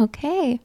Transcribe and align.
Okay. 0.00 0.60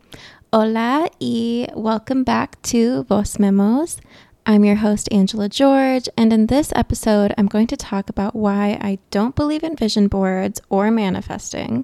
Hola 0.53 1.09
y 1.19 1.67
welcome 1.75 2.23
back 2.23 2.61
to 2.61 3.03
Voz 3.03 3.37
Memos. 3.37 3.99
I'm 4.45 4.63
your 4.63 4.77
host, 4.77 5.09
Angela 5.11 5.49
George, 5.49 6.07
and 6.17 6.31
in 6.31 6.47
this 6.47 6.71
episode, 6.73 7.33
I'm 7.37 7.47
going 7.47 7.67
to 7.67 7.75
talk 7.75 8.07
about 8.07 8.33
why 8.33 8.77
I 8.79 8.99
don't 9.11 9.35
believe 9.35 9.61
in 9.61 9.75
vision 9.75 10.07
boards 10.07 10.61
or 10.69 10.89
manifesting 10.89 11.83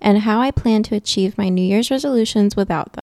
and 0.00 0.22
how 0.22 0.40
I 0.40 0.50
plan 0.50 0.82
to 0.84 0.96
achieve 0.96 1.38
my 1.38 1.48
New 1.48 1.62
Year's 1.62 1.88
resolutions 1.88 2.56
without 2.56 2.94
them. 2.94 3.02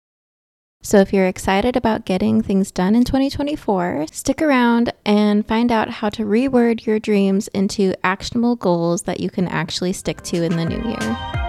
So, 0.84 0.98
if 0.98 1.14
you're 1.14 1.28
excited 1.28 1.78
about 1.78 2.04
getting 2.04 2.42
things 2.42 2.72
done 2.72 2.94
in 2.94 3.06
2024, 3.06 4.08
stick 4.12 4.42
around 4.42 4.92
and 5.06 5.48
find 5.48 5.72
out 5.72 5.90
how 5.90 6.10
to 6.10 6.26
reword 6.26 6.86
your 6.86 7.00
dreams 7.00 7.48
into 7.50 7.96
actionable 8.06 8.58
goals 8.58 9.04
that 9.04 9.22
you 9.22 9.30
can 9.30 9.48
actually 9.48 9.94
stick 9.94 10.22
to 10.24 10.44
in 10.44 10.58
the 10.58 10.66
new 10.66 10.90
year. 10.90 11.41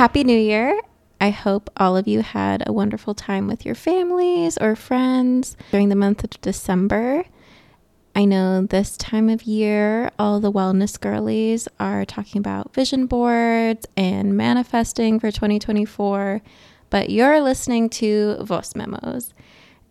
Happy 0.00 0.24
New 0.24 0.38
Year! 0.38 0.80
I 1.20 1.28
hope 1.28 1.68
all 1.76 1.94
of 1.94 2.08
you 2.08 2.22
had 2.22 2.66
a 2.66 2.72
wonderful 2.72 3.12
time 3.12 3.46
with 3.46 3.66
your 3.66 3.74
families 3.74 4.56
or 4.56 4.74
friends 4.74 5.58
during 5.70 5.90
the 5.90 5.94
month 5.94 6.24
of 6.24 6.40
December. 6.40 7.26
I 8.16 8.24
know 8.24 8.62
this 8.62 8.96
time 8.96 9.28
of 9.28 9.42
year, 9.42 10.10
all 10.18 10.40
the 10.40 10.50
wellness 10.50 10.98
girlies 10.98 11.68
are 11.78 12.06
talking 12.06 12.38
about 12.38 12.72
vision 12.72 13.04
boards 13.04 13.86
and 13.94 14.38
manifesting 14.38 15.20
for 15.20 15.30
2024, 15.30 16.40
but 16.88 17.10
you're 17.10 17.42
listening 17.42 17.90
to 17.90 18.38
Voz 18.40 18.74
Memos. 18.74 19.34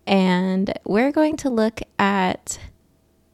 And 0.08 0.74
we're 0.86 1.12
going 1.12 1.38
to 1.38 1.52
look 1.52 1.82
at 2.00 2.58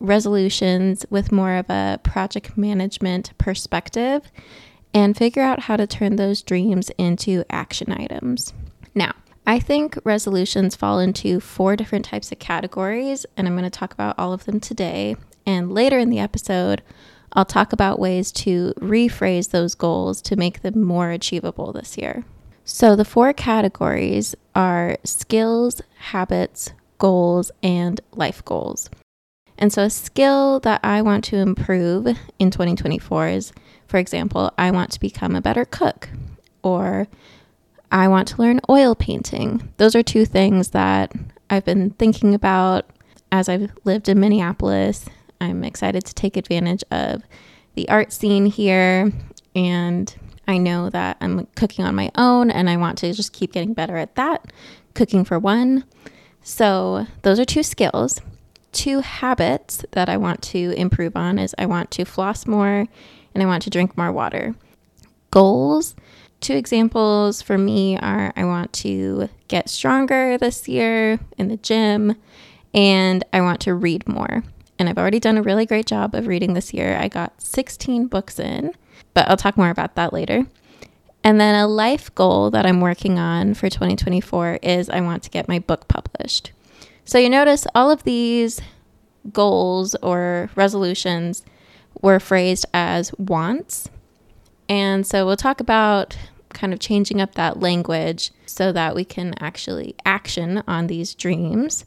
resolutions 0.02 1.06
with 1.10 1.32
more 1.32 1.54
of 1.54 1.70
a 1.70 2.02
project 2.04 2.58
management 2.58 3.32
perspective 3.38 4.30
and 4.96 5.18
figure 5.18 5.44
out 5.44 5.60
how 5.60 5.76
to 5.76 5.86
turn 5.86 6.16
those 6.16 6.42
dreams 6.42 6.90
into 6.98 7.44
action 7.50 7.92
items. 7.92 8.54
Now, 8.96 9.12
I 9.46 9.60
think 9.60 10.00
resolutions 10.06 10.76
fall 10.76 11.00
into 11.00 11.42
four 11.42 11.76
different 11.76 12.06
types 12.06 12.32
of 12.32 12.40
categories, 12.40 13.26
and 13.36 13.46
I'm 13.46 13.56
going 13.56 13.66
to 13.66 13.70
talk 13.70 13.94
about 13.94 14.18
all 14.18 14.32
of 14.32 14.46
them 14.46 14.62
today. 14.62 15.18
And 15.46 15.72
later 15.72 16.00
in 16.00 16.10
the 16.10 16.20
episode, 16.20 16.82
I'll 17.34 17.46
talk 17.46 17.74
about 17.74 18.00
ways 18.00 18.32
to 18.32 18.74
rephrase 18.80 19.52
those 19.52 19.76
goals 19.76 20.22
to 20.24 20.38
make 20.38 20.62
them 20.62 20.82
more 20.82 21.12
achievable 21.12 21.74
this 21.74 21.98
year. 21.98 22.24
So, 22.64 22.96
the 22.96 23.06
four 23.06 23.34
categories 23.34 24.34
are 24.56 24.98
skills, 25.04 25.82
habits, 25.98 26.72
goals, 26.98 27.52
and 27.62 28.00
life 28.14 28.44
goals. 28.46 28.90
And 29.58 29.72
so, 29.72 29.84
a 29.84 29.90
skill 29.90 30.62
that 30.62 30.80
I 30.84 31.02
want 31.02 31.26
to 31.26 31.38
improve 31.38 32.08
in 32.40 32.50
2024 32.50 33.28
is 33.28 33.54
for 33.88 33.98
example, 33.98 34.52
I 34.58 34.72
want 34.72 34.92
to 34.92 35.00
become 35.00 35.36
a 35.36 35.42
better 35.42 35.66
cook 35.66 36.10
or 36.64 37.08
I 37.92 38.08
want 38.08 38.28
to 38.30 38.42
learn 38.42 38.60
oil 38.70 38.96
painting. 38.96 39.72
Those 39.78 39.96
are 39.96 40.04
two 40.04 40.26
things 40.26 40.72
that 40.72 41.14
I've 41.50 41.66
been 41.66 41.92
thinking 41.92 42.34
about 42.34 42.90
as 43.32 43.48
I've 43.48 43.72
lived 43.84 44.10
in 44.10 44.20
Minneapolis. 44.20 45.06
I'm 45.40 45.64
excited 45.64 46.06
to 46.06 46.14
take 46.14 46.38
advantage 46.38 46.84
of 46.92 47.24
the 47.76 47.88
art 47.90 48.12
scene 48.12 48.46
here 48.46 49.12
and 49.56 50.14
I 50.48 50.58
know 50.58 50.90
that 50.90 51.18
I'm 51.22 51.48
cooking 51.56 51.86
on 51.86 51.96
my 51.96 52.12
own 52.16 52.52
and 52.52 52.70
I 52.70 52.78
want 52.78 52.98
to 53.00 53.14
just 53.14 53.34
keep 53.34 53.54
getting 53.54 53.74
better 53.74 53.98
at 53.98 54.16
that, 54.16 54.52
cooking 54.94 55.24
for 55.24 55.40
one. 55.40 55.86
So, 56.42 57.08
those 57.24 57.40
are 57.40 57.46
two 57.46 57.64
skills. 57.64 58.22
Two 58.72 59.00
habits 59.00 59.84
that 59.92 60.10
I 60.10 60.18
want 60.18 60.42
to 60.44 60.74
improve 60.78 61.16
on 61.16 61.40
is 61.40 61.56
I 61.58 61.66
want 61.66 61.90
to 61.92 62.06
floss 62.06 62.46
more 62.46 62.88
and 63.36 63.44
I 63.44 63.46
want 63.46 63.62
to 63.64 63.70
drink 63.70 63.96
more 63.96 64.12
water. 64.12 64.56
Goals. 65.30 65.96
Two 66.42 66.56
examples 66.56 67.42
for 67.42 67.58
me 67.58 67.98
are 67.98 68.34
I 68.36 68.46
want 68.46 68.74
to 68.74 69.30
get 69.48 69.70
stronger 69.70 70.38
this 70.38 70.68
year 70.68 71.20
in 71.38 71.50
the 71.50 71.58
gym 71.58 72.16
and 72.74 73.24
I 73.34 73.42
want 73.42 73.62
to 73.62 73.74
read 73.74 74.08
more. 74.08 74.44
And 74.78 74.90
I've 74.90 74.98
already 74.98 75.20
done 75.20 75.38
a 75.38 75.42
really 75.42 75.66
great 75.66 75.86
job 75.86 76.16
of 76.16 76.28
reading 76.28 76.54
this 76.54 76.74
year. 76.74 76.98
I 76.98 77.08
got 77.08 77.42
16 77.42 78.08
books 78.08 78.40
in, 78.40 78.74
but 79.14 79.28
I'll 79.30 79.38
talk 79.38 79.58
more 79.58 79.70
about 79.70 79.96
that 79.96 80.14
later. 80.14 80.46
And 81.24 81.40
then 81.40 81.56
a 81.56 81.68
life 81.68 82.14
goal 82.14 82.52
that 82.52 82.66
I'm 82.66 82.82
working 82.82 83.18
on 83.18 83.54
for 83.54 83.70
2024 83.70 84.60
is 84.62 84.90
I 84.90 85.02
want 85.02 85.24
to 85.24 85.30
get 85.30 85.48
my 85.48 85.60
book 85.60 85.88
published. 85.88 86.52
So 87.06 87.18
you 87.18 87.30
notice 87.30 87.66
all 87.74 87.90
of 87.90 88.04
these 88.04 88.62
goals 89.32 89.96
or 89.96 90.50
resolutions 90.56 91.44
were 92.02 92.20
phrased 92.20 92.66
as 92.74 93.14
wants. 93.18 93.90
And 94.68 95.06
so 95.06 95.26
we'll 95.26 95.38
talk 95.38 95.60
about 95.60 96.18
kind 96.54 96.74
of 96.74 96.80
changing 96.80 97.22
up 97.22 97.36
that 97.36 97.60
language 97.60 98.32
so 98.46 98.72
that 98.72 98.96
we 98.96 99.04
can 99.04 99.34
actually 99.40 99.96
action 100.06 100.64
on 100.68 100.88
these 100.88 101.14
dreams. 101.14 101.86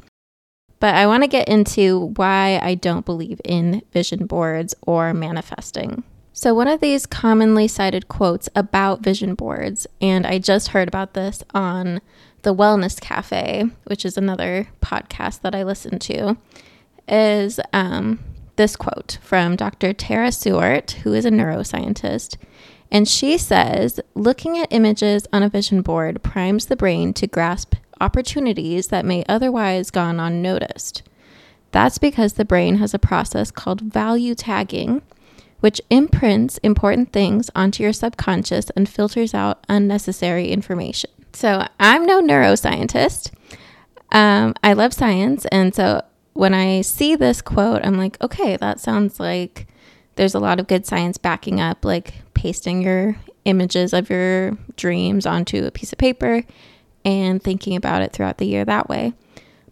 But 0.81 0.95
I 0.95 1.07
want 1.07 1.25
to 1.25 1.29
get 1.29 1.49
into 1.49 2.13
why 2.17 2.61
I 2.63 2.75
don't 2.75 3.05
believe 3.05 3.41
in 3.45 3.83
vision 3.93 4.27
boards 4.27 4.75
or 4.83 5.13
manifesting. 5.13 6.05
So, 6.33 6.55
one 6.55 6.69
of 6.69 6.81
these 6.81 7.05
commonly 7.05 7.67
cited 7.67 8.07
quotes 8.07 8.49
about 8.55 9.01
vision 9.01 9.35
boards, 9.35 9.89
and 10.01 10.25
I 10.25 10.39
just 10.39 10.69
heard 10.69 10.87
about 10.87 11.15
this 11.15 11.43
on 11.53 12.01
the 12.43 12.55
Wellness 12.55 13.01
Cafe, 13.01 13.65
which 13.85 14.05
is 14.05 14.17
another 14.17 14.69
podcast 14.81 15.41
that 15.41 15.53
I 15.53 15.65
listen 15.65 15.99
to, 15.99 16.37
is 17.09 17.59
um, 17.73 18.21
this 18.59 18.77
quote 18.77 19.17
from 19.23 19.57
Dr. 19.57 19.95
Tara 19.95 20.31
Swart, 20.31 20.91
who 21.03 21.15
is 21.15 21.25
a 21.25 21.31
neuroscientist. 21.31 22.37
And 22.91 23.09
she 23.09 23.39
says, 23.39 24.01
looking 24.15 24.59
at 24.59 24.73
images 24.73 25.27
on 25.33 25.43
a 25.43 25.49
vision 25.49 25.81
board 25.81 26.23
primes 26.23 26.67
the 26.67 26.77
brain 26.77 27.15
to 27.15 27.27
grasp 27.27 27.75
opportunities 28.01 28.89
that 28.89 29.07
may 29.07 29.25
otherwise 29.29 29.91
gone 29.91 30.21
unnoticed. 30.21 31.03
That's 31.71 31.99
because 31.99 32.35
the 32.35 32.45
brain 32.45 32.77
has 32.77 32.93
a 32.93 32.99
process 32.99 33.51
called 33.51 33.81
value 33.81 34.35
tagging, 34.35 35.03
which 35.61 35.81
imprints 35.89 36.59
important 36.59 37.13
things 37.13 37.51
onto 37.55 37.83
your 37.83 37.93
subconscious 37.93 38.71
and 38.71 38.89
filters 38.89 39.35
out 39.35 39.65
unnecessary 39.69 40.49
information. 40.49 41.11
So, 41.33 41.67
I'm 41.79 42.07
no 42.07 42.23
neuroscientist. 42.23 43.31
Um, 44.11 44.55
I 44.63 44.73
love 44.73 44.95
science, 44.95 45.45
and 45.47 45.75
so 45.75 46.03
when 46.39 46.55
I 46.55 46.83
see 46.83 47.17
this 47.17 47.43
quote, 47.43 47.85
I'm 47.85 47.97
like, 47.97 48.17
okay, 48.23 48.57
that 48.59 48.79
sounds 48.79 49.19
like 49.19 49.67
there's 50.15 50.37
a 50.37 50.39
lot 50.39 50.61
of 50.61 50.69
good 50.69 50.87
science 50.87 51.19
backing 51.19 51.61
up, 51.61 51.85
like 51.85 52.15
pasting 52.33 52.81
your 52.81 53.17
images 53.45 53.93
of 53.93 54.09
your 54.09 54.53
dreams 54.77 55.27
onto 55.27 55.65
a 55.65 55.73
piece 55.73 55.93
of 55.93 55.99
paper 55.99 56.45
and 57.05 57.43
thinking 57.43 57.75
about 57.75 58.03
it 58.03 58.13
throughout 58.13 58.39
the 58.39 58.47
year 58.47 58.65
that 58.65 58.89
way. 58.89 59.15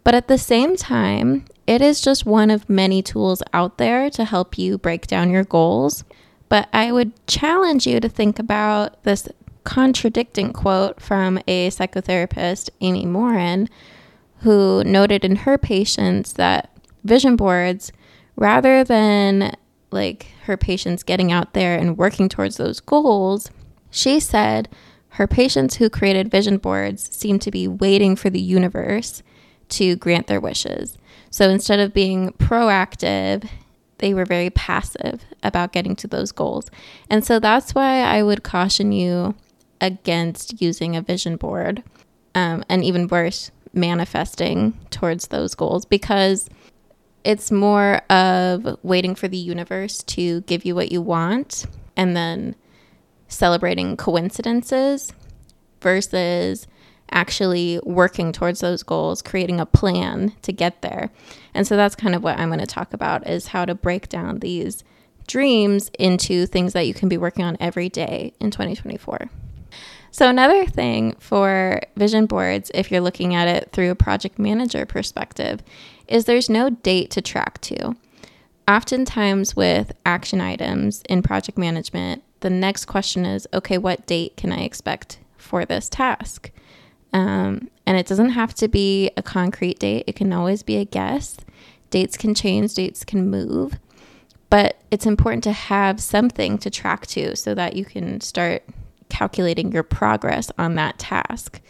But 0.03 0.13
at 0.13 0.27
the 0.27 0.37
same 0.37 0.75
time, 0.75 1.45
it 1.67 1.81
is 1.81 2.01
just 2.01 2.25
one 2.25 2.51
of 2.51 2.69
many 2.69 3.01
tools 3.01 3.41
out 3.53 3.77
there 3.77 4.09
to 4.09 4.25
help 4.25 4.57
you 4.57 4.77
break 4.77 5.07
down 5.07 5.29
your 5.29 5.45
goals. 5.45 6.03
But 6.49 6.67
I 6.73 6.91
would 6.91 7.13
challenge 7.27 7.87
you 7.87 8.01
to 8.01 8.09
think 8.09 8.39
about 8.39 9.01
this 9.03 9.29
contradicting 9.63 10.51
quote 10.51 10.99
from 10.99 11.39
a 11.47 11.69
psychotherapist, 11.69 12.71
Amy 12.81 13.05
Morin, 13.05 13.69
who 14.39 14.83
noted 14.83 15.25
in 15.25 15.37
her 15.37 15.57
patients 15.57 16.33
that 16.33 16.71
vision 17.03 17.35
boards, 17.35 17.91
rather 18.35 18.83
than 18.83 19.55
like 19.91 20.27
her 20.43 20.57
patients 20.57 21.03
getting 21.03 21.31
out 21.31 21.53
there 21.53 21.77
and 21.77 21.97
working 21.97 22.29
towards 22.29 22.57
those 22.57 22.79
goals, 22.79 23.49
she 23.89 24.19
said 24.19 24.69
her 25.09 25.27
patients 25.27 25.75
who 25.75 25.89
created 25.89 26.29
vision 26.29 26.57
boards 26.57 27.09
seemed 27.15 27.41
to 27.41 27.51
be 27.51 27.67
waiting 27.67 28.15
for 28.15 28.29
the 28.29 28.41
universe 28.41 29.23
to 29.69 29.95
grant 29.95 30.27
their 30.27 30.39
wishes. 30.39 30.97
So 31.29 31.49
instead 31.49 31.79
of 31.79 31.93
being 31.93 32.33
proactive, 32.33 33.49
they 33.97 34.13
were 34.13 34.25
very 34.25 34.49
passive 34.51 35.25
about 35.41 35.71
getting 35.71 35.95
to 35.97 36.07
those 36.07 36.31
goals. 36.31 36.67
And 37.09 37.25
so 37.25 37.39
that's 37.39 37.73
why 37.73 38.01
I 38.01 38.21
would 38.21 38.43
caution 38.43 38.91
you 38.91 39.35
against 39.81 40.61
using 40.61 40.95
a 40.95 41.01
vision 41.01 41.35
board. 41.35 41.83
Um, 42.35 42.63
and 42.69 42.83
even 42.83 43.07
worse, 43.07 43.49
manifesting 43.77 44.73
towards 44.89 45.27
those 45.27 45.55
goals 45.55 45.85
because 45.85 46.49
it's 47.23 47.51
more 47.51 47.97
of 48.09 48.77
waiting 48.83 49.15
for 49.15 49.27
the 49.27 49.37
universe 49.37 50.03
to 50.03 50.41
give 50.41 50.65
you 50.65 50.75
what 50.75 50.91
you 50.91 51.01
want 51.01 51.65
and 51.95 52.15
then 52.15 52.55
celebrating 53.27 53.97
coincidences 53.97 55.11
versus 55.81 56.67
actually 57.11 57.79
working 57.83 58.31
towards 58.31 58.59
those 58.59 58.83
goals, 58.83 59.21
creating 59.21 59.59
a 59.59 59.65
plan 59.65 60.33
to 60.41 60.51
get 60.51 60.81
there. 60.81 61.09
And 61.53 61.65
so 61.65 61.77
that's 61.77 61.95
kind 61.95 62.15
of 62.15 62.23
what 62.23 62.37
I'm 62.37 62.49
going 62.49 62.59
to 62.59 62.65
talk 62.65 62.93
about 62.93 63.27
is 63.27 63.47
how 63.47 63.65
to 63.65 63.75
break 63.75 64.09
down 64.09 64.39
these 64.39 64.83
dreams 65.27 65.91
into 65.99 66.45
things 66.45 66.73
that 66.73 66.87
you 66.87 66.93
can 66.93 67.09
be 67.09 67.17
working 67.17 67.43
on 67.43 67.57
every 67.59 67.89
day 67.89 68.33
in 68.39 68.51
2024. 68.51 69.29
So, 70.17 70.27
another 70.27 70.65
thing 70.65 71.15
for 71.19 71.79
vision 71.95 72.25
boards, 72.25 72.71
if 72.73 72.89
you're 72.89 73.01
looking 73.01 73.35
at 73.35 73.47
it 73.47 73.69
through 73.71 73.91
a 73.91 73.95
project 73.95 74.39
manager 74.39 74.83
perspective, 74.83 75.61
is 76.07 76.25
there's 76.25 76.49
no 76.49 76.71
date 76.71 77.11
to 77.11 77.21
track 77.21 77.61
to. 77.61 77.95
oftentimes 78.67 79.55
with 79.55 79.91
action 80.07 80.41
items 80.41 81.03
in 81.07 81.21
project 81.21 81.55
management, 81.55 82.23
the 82.39 82.49
next 82.49 82.85
question 82.85 83.27
is 83.27 83.47
okay, 83.53 83.77
what 83.77 84.07
date 84.07 84.35
can 84.37 84.51
I 84.51 84.61
expect 84.61 85.19
for 85.37 85.65
this 85.65 85.87
task? 85.87 86.49
Um, 87.13 87.69
and 87.85 87.95
it 87.95 88.07
doesn't 88.07 88.31
have 88.31 88.55
to 88.55 88.67
be 88.67 89.11
a 89.17 89.21
concrete 89.21 89.77
date, 89.77 90.05
it 90.07 90.15
can 90.15 90.33
always 90.33 90.63
be 90.63 90.77
a 90.77 90.85
guess. 90.85 91.37
Dates 91.91 92.17
can 92.17 92.33
change, 92.33 92.73
dates 92.73 93.05
can 93.05 93.29
move, 93.29 93.77
but 94.49 94.81
it's 94.89 95.05
important 95.05 95.43
to 95.43 95.51
have 95.51 96.01
something 96.01 96.57
to 96.57 96.71
track 96.71 97.05
to 97.05 97.35
so 97.35 97.53
that 97.53 97.75
you 97.75 97.85
can 97.85 98.19
start 98.19 98.63
calculating 99.09 99.71
your 99.71 99.83
progress 99.83 100.51
on 100.57 100.75
that 100.75 100.99
task. 100.99 101.61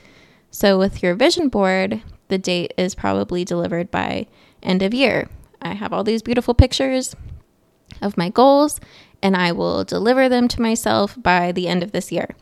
So, 0.52 0.78
with 0.78 1.04
your 1.04 1.16
vision 1.16 1.50
board, 1.50 2.02
the 2.30 2.38
date 2.38 2.74
is 2.78 2.96
probably 2.96 3.46
delivered 3.46 3.92
by 3.92 4.28
end 4.64 4.82
of 4.82 4.94
year. 4.94 5.30
I 5.62 5.74
have 5.74 5.94
all 5.94 6.04
these 6.04 6.22
beautiful 6.22 6.54
pictures 6.54 7.16
of 8.02 8.18
my 8.18 8.30
goals, 8.30 8.80
and 9.22 9.36
I 9.36 9.52
will 9.52 9.84
deliver 9.84 10.30
them 10.30 10.48
to 10.50 10.62
myself 10.62 11.16
by 11.22 11.52
the 11.52 11.68
end 11.68 11.84
of 11.84 11.92
this 11.92 12.12
year. 12.12 12.36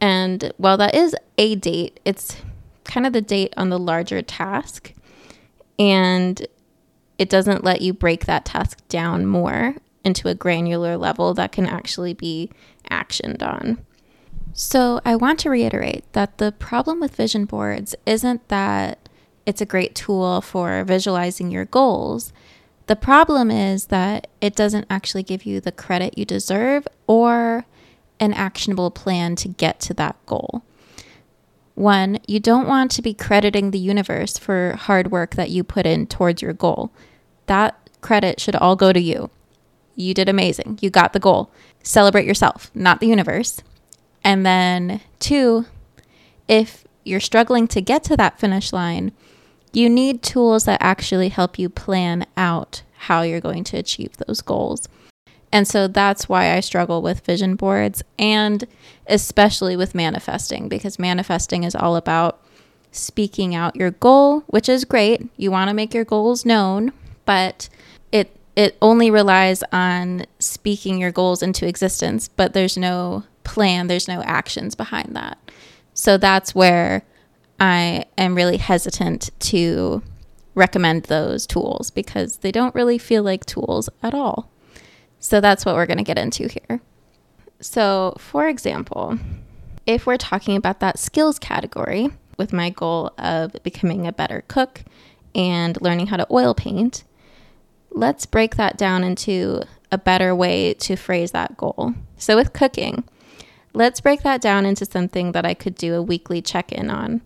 And 0.00 0.52
while 0.56 0.76
that 0.78 0.94
is 0.94 1.14
a 1.38 1.54
date, 1.56 2.00
it's 2.04 2.36
kind 2.84 3.06
of 3.06 3.12
the 3.12 3.20
date 3.20 3.52
on 3.56 3.68
the 3.68 3.78
larger 3.78 4.22
task. 4.22 4.94
And 5.78 6.46
it 7.18 7.28
doesn't 7.28 7.64
let 7.64 7.82
you 7.82 7.92
break 7.92 8.24
that 8.26 8.44
task 8.44 8.86
down 8.88 9.26
more 9.26 9.76
into 10.04 10.28
a 10.28 10.34
granular 10.34 10.96
level 10.96 11.34
that 11.34 11.52
can 11.52 11.66
actually 11.66 12.14
be 12.14 12.50
actioned 12.90 13.42
on. 13.42 13.78
So, 14.52 15.00
I 15.04 15.16
want 15.16 15.38
to 15.40 15.50
reiterate 15.50 16.04
that 16.12 16.38
the 16.38 16.52
problem 16.52 17.00
with 17.00 17.16
vision 17.16 17.44
boards 17.44 17.94
isn't 18.04 18.48
that 18.48 19.08
it's 19.46 19.60
a 19.60 19.66
great 19.66 19.94
tool 19.94 20.40
for 20.40 20.84
visualizing 20.84 21.50
your 21.50 21.64
goals. 21.64 22.32
The 22.86 22.96
problem 22.96 23.50
is 23.50 23.86
that 23.86 24.26
it 24.40 24.56
doesn't 24.56 24.86
actually 24.90 25.22
give 25.22 25.44
you 25.44 25.60
the 25.60 25.72
credit 25.72 26.18
you 26.18 26.24
deserve 26.24 26.86
or 27.06 27.64
an 28.18 28.34
actionable 28.34 28.90
plan 28.90 29.36
to 29.36 29.48
get 29.48 29.80
to 29.80 29.94
that 29.94 30.16
goal. 30.26 30.62
One, 31.74 32.18
you 32.26 32.40
don't 32.40 32.66
want 32.66 32.90
to 32.92 33.02
be 33.02 33.14
crediting 33.14 33.70
the 33.70 33.78
universe 33.78 34.36
for 34.36 34.74
hard 34.76 35.10
work 35.10 35.36
that 35.36 35.50
you 35.50 35.64
put 35.64 35.86
in 35.86 36.06
towards 36.06 36.42
your 36.42 36.52
goal. 36.52 36.90
That 37.46 37.88
credit 38.00 38.40
should 38.40 38.56
all 38.56 38.76
go 38.76 38.92
to 38.92 39.00
you. 39.00 39.30
You 39.94 40.12
did 40.12 40.28
amazing. 40.28 40.78
You 40.82 40.90
got 40.90 41.12
the 41.12 41.20
goal. 41.20 41.50
Celebrate 41.82 42.26
yourself, 42.26 42.70
not 42.74 43.00
the 43.00 43.06
universe. 43.06 43.62
And 44.22 44.44
then, 44.44 45.00
two, 45.18 45.66
if 46.48 46.84
you're 47.04 47.20
struggling 47.20 47.66
to 47.68 47.80
get 47.80 48.04
to 48.04 48.16
that 48.16 48.38
finish 48.38 48.72
line, 48.72 49.12
you 49.72 49.88
need 49.88 50.22
tools 50.22 50.64
that 50.64 50.82
actually 50.82 51.28
help 51.28 51.58
you 51.58 51.68
plan 51.68 52.26
out 52.36 52.82
how 52.98 53.22
you're 53.22 53.40
going 53.40 53.64
to 53.64 53.78
achieve 53.78 54.16
those 54.16 54.40
goals. 54.40 54.88
And 55.52 55.66
so 55.66 55.88
that's 55.88 56.28
why 56.28 56.54
I 56.54 56.60
struggle 56.60 57.02
with 57.02 57.24
vision 57.24 57.56
boards 57.56 58.02
and 58.18 58.66
especially 59.06 59.76
with 59.76 59.94
manifesting 59.94 60.68
because 60.68 60.98
manifesting 60.98 61.64
is 61.64 61.74
all 61.74 61.96
about 61.96 62.40
speaking 62.92 63.54
out 63.54 63.76
your 63.76 63.90
goal, 63.90 64.40
which 64.46 64.68
is 64.68 64.84
great. 64.84 65.28
You 65.36 65.50
want 65.50 65.68
to 65.68 65.74
make 65.74 65.94
your 65.94 66.04
goals 66.04 66.44
known, 66.44 66.92
but 67.24 67.68
it 68.12 68.36
it 68.56 68.76
only 68.82 69.10
relies 69.10 69.62
on 69.72 70.24
speaking 70.38 70.98
your 70.98 71.12
goals 71.12 71.42
into 71.42 71.66
existence, 71.66 72.28
but 72.28 72.52
there's 72.52 72.76
no 72.76 73.24
plan, 73.50 73.88
there's 73.88 74.06
no 74.06 74.22
actions 74.22 74.76
behind 74.76 75.16
that. 75.16 75.36
So 75.92 76.16
that's 76.16 76.54
where 76.54 77.02
I 77.58 78.04
am 78.16 78.36
really 78.36 78.58
hesitant 78.58 79.30
to 79.40 80.02
recommend 80.54 81.04
those 81.04 81.46
tools 81.46 81.90
because 81.90 82.38
they 82.38 82.52
don't 82.52 82.74
really 82.76 82.96
feel 82.96 83.24
like 83.24 83.44
tools 83.44 83.88
at 84.04 84.14
all. 84.14 84.50
So 85.18 85.40
that's 85.40 85.66
what 85.66 85.74
we're 85.74 85.86
going 85.86 85.98
to 85.98 86.04
get 86.04 86.18
into 86.18 86.48
here. 86.48 86.80
So, 87.60 88.14
for 88.18 88.48
example, 88.48 89.18
if 89.84 90.06
we're 90.06 90.16
talking 90.16 90.56
about 90.56 90.80
that 90.80 90.98
skills 90.98 91.38
category 91.38 92.08
with 92.38 92.52
my 92.52 92.70
goal 92.70 93.12
of 93.18 93.54
becoming 93.64 94.06
a 94.06 94.12
better 94.12 94.44
cook 94.46 94.82
and 95.34 95.80
learning 95.82 96.06
how 96.06 96.16
to 96.16 96.26
oil 96.30 96.54
paint, 96.54 97.02
let's 97.90 98.26
break 98.26 98.54
that 98.56 98.78
down 98.78 99.02
into 99.04 99.62
a 99.92 99.98
better 99.98 100.34
way 100.34 100.72
to 100.74 100.96
phrase 100.96 101.32
that 101.32 101.56
goal. 101.56 101.94
So, 102.16 102.36
with 102.36 102.52
cooking, 102.52 103.04
let's 103.72 104.00
break 104.00 104.22
that 104.22 104.40
down 104.40 104.66
into 104.66 104.84
something 104.84 105.32
that 105.32 105.46
I 105.46 105.54
could 105.54 105.74
do 105.74 105.94
a 105.94 106.02
weekly 106.02 106.42
check 106.42 106.72
in 106.72 106.90
on 106.90 107.22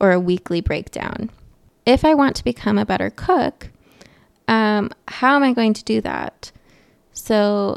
or 0.00 0.12
a 0.12 0.20
weekly 0.20 0.60
breakdown. 0.60 1.30
If 1.86 2.04
I 2.04 2.14
want 2.14 2.36
to 2.36 2.44
become 2.44 2.78
a 2.78 2.86
better 2.86 3.10
cook, 3.10 3.70
um, 4.48 4.90
how 5.08 5.36
am 5.36 5.42
I 5.42 5.52
going 5.52 5.74
to 5.74 5.84
do 5.84 6.00
that? 6.00 6.50
So 7.12 7.76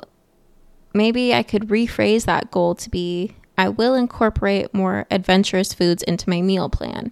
maybe 0.94 1.34
I 1.34 1.44
could 1.44 1.68
rephrase 1.68 2.26
that 2.26 2.52
goal 2.52 2.76
to 2.76 2.90
be 2.90 3.36
I 3.58 3.70
will 3.70 3.96
incorporate 3.96 4.74
more 4.74 5.08
adventurous 5.10 5.74
foods 5.74 6.04
into 6.04 6.30
my 6.30 6.42
meal 6.42 6.70
plan. 6.70 7.12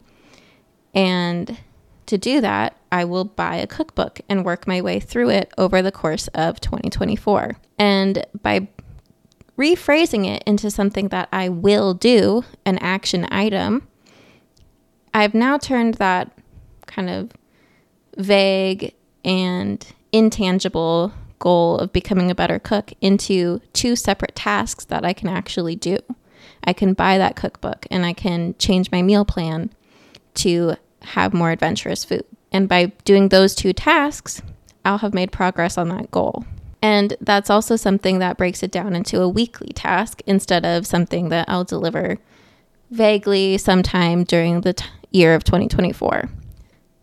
And 0.93 1.57
to 2.05 2.17
do 2.17 2.39
that, 2.41 2.77
I 2.91 3.03
will 3.05 3.25
buy 3.25 3.55
a 3.55 3.67
cookbook 3.67 4.21
and 4.29 4.45
work 4.45 4.67
my 4.67 4.79
way 4.81 4.99
through 4.99 5.31
it 5.31 5.51
over 5.57 5.81
the 5.81 5.91
course 5.91 6.27
of 6.29 6.61
2024. 6.61 7.57
And 7.79 8.25
by 8.43 8.67
rephrasing 9.57 10.25
it 10.25 10.43
into 10.45 10.69
something 10.69 11.09
that 11.09 11.29
I 11.31 11.49
will 11.49 11.93
do, 11.93 12.43
an 12.65 12.77
action 12.79 13.27
item, 13.31 13.87
I've 15.13 15.33
now 15.33 15.57
turned 15.57 15.95
that 15.95 16.31
kind 16.87 17.09
of 17.09 17.31
vague 18.17 18.93
and 19.23 19.85
intangible 20.11 21.13
goal 21.39 21.77
of 21.77 21.93
becoming 21.93 22.31
a 22.31 22.35
better 22.35 22.59
cook 22.59 22.93
into 23.01 23.61
two 23.73 23.95
separate 23.95 24.35
tasks 24.35 24.85
that 24.85 25.05
I 25.05 25.13
can 25.13 25.29
actually 25.29 25.75
do. 25.75 25.97
I 26.63 26.73
can 26.73 26.93
buy 26.93 27.17
that 27.17 27.35
cookbook 27.35 27.85
and 27.91 28.05
I 28.05 28.13
can 28.13 28.55
change 28.57 28.91
my 28.91 29.01
meal 29.01 29.25
plan 29.25 29.71
to 30.35 30.75
have 31.01 31.33
more 31.33 31.51
adventurous 31.51 32.03
food. 32.03 32.25
And 32.51 32.67
by 32.67 32.87
doing 33.03 33.29
those 33.29 33.55
two 33.55 33.73
tasks, 33.73 34.41
I'll 34.83 34.99
have 34.99 35.13
made 35.13 35.31
progress 35.31 35.77
on 35.77 35.89
that 35.89 36.11
goal. 36.11 36.45
And 36.85 37.17
that's 37.19 37.49
also 37.49 37.77
something 37.77 38.19
that 38.19 38.37
breaks 38.37 38.61
it 38.61 38.69
down 38.69 38.95
into 38.95 39.19
a 39.19 39.27
weekly 39.27 39.73
task 39.73 40.21
instead 40.27 40.63
of 40.63 40.85
something 40.85 41.29
that 41.29 41.49
I'll 41.49 41.63
deliver 41.63 42.19
vaguely 42.91 43.57
sometime 43.57 44.23
during 44.23 44.61
the 44.61 44.73
t- 44.73 44.85
year 45.09 45.33
of 45.33 45.43
2024. 45.43 46.29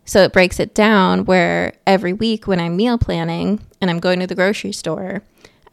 So 0.05 0.23
it 0.23 0.31
breaks 0.31 0.61
it 0.61 0.73
down 0.73 1.25
where 1.25 1.73
every 1.85 2.13
week 2.13 2.47
when 2.47 2.61
I'm 2.61 2.77
meal 2.77 2.97
planning 2.97 3.59
and 3.81 3.89
I'm 3.89 3.99
going 3.99 4.21
to 4.21 4.27
the 4.27 4.35
grocery 4.35 4.71
store, 4.71 5.21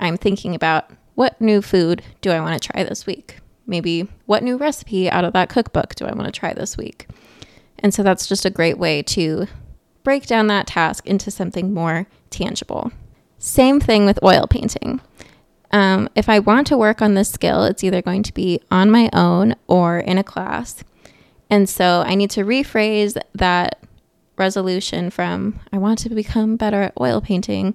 I'm 0.01 0.17
thinking 0.17 0.57
about 0.57 0.91
what 1.15 1.41
new 1.41 1.63
food 1.63 2.03
do 2.21 2.33
I 2.33 2.41
want 2.41 2.61
to 2.61 2.69
try 2.69 2.83
this 2.83 3.07
week? 3.07 3.37
Maybe 3.65 4.09
what 4.27 4.43
new 4.43 4.57
recipe 4.57 5.09
out 5.09 5.25
of 5.25 5.35
that 5.35 5.51
cookbook 5.51 5.95
do 5.95 6.05
I 6.07 6.15
want 6.15 6.27
to 6.27 6.37
try 6.37 6.53
this 6.53 6.77
week? 6.77 7.07
And 7.79 7.95
so 7.95 8.03
that's 8.03 8.27
just 8.27 8.45
a 8.45 8.51
great 8.51 8.77
way 8.77 9.03
to 9.05 9.47
break 10.03 10.27
down 10.27 10.49
that 10.49 10.67
task 10.67 11.07
into 11.07 11.31
something 11.31 11.73
more 11.73 12.09
tangible. 12.31 12.91
Same 13.41 13.81
thing 13.81 14.05
with 14.05 14.23
oil 14.23 14.47
painting. 14.47 15.01
Um, 15.73 16.11
if 16.15 16.29
I 16.29 16.41
want 16.41 16.67
to 16.69 16.77
work 16.77 17.01
on 17.01 17.15
this 17.15 17.31
skill, 17.31 17.65
it's 17.65 17.83
either 17.83 18.03
going 18.03 18.23
to 18.25 18.35
be 18.35 18.61
on 18.71 18.91
my 18.91 19.09
own 19.15 19.57
or 19.67 19.99
in 19.99 20.19
a 20.19 20.25
class. 20.25 20.85
And 21.49 21.69
so 21.69 22.05
I 22.07 22.15
need 22.15 22.31
to 22.33 22.45
rephrase 22.45 23.21
that 23.35 23.83
resolution 24.37 25.11
from 25.11 25.59
I 25.73 25.79
want 25.79 25.99
to 26.01 26.11
become 26.11 26.57
better 26.57 26.83
at 26.83 27.01
oil 27.01 27.21
painting 27.23 27.75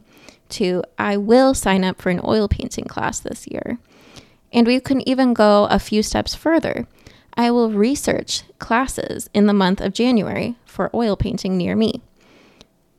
to 0.49 0.83
I 0.99 1.17
will 1.17 1.55
sign 1.55 1.83
up 1.83 1.99
for 1.99 2.11
an 2.11 2.21
oil 2.23 2.47
painting 2.47 2.85
class 2.85 3.19
this 3.19 3.47
year. 3.47 3.79
And 4.53 4.67
we 4.67 4.79
can 4.79 5.07
even 5.07 5.33
go 5.33 5.65
a 5.65 5.79
few 5.79 6.03
steps 6.03 6.35
further. 6.35 6.87
I 7.35 7.49
will 7.49 7.71
research 7.71 8.43
classes 8.59 9.31
in 9.33 9.47
the 9.47 9.53
month 9.53 9.81
of 9.81 9.93
January 9.93 10.57
for 10.65 10.91
oil 10.93 11.17
painting 11.17 11.57
near 11.57 11.75
me. 11.75 12.01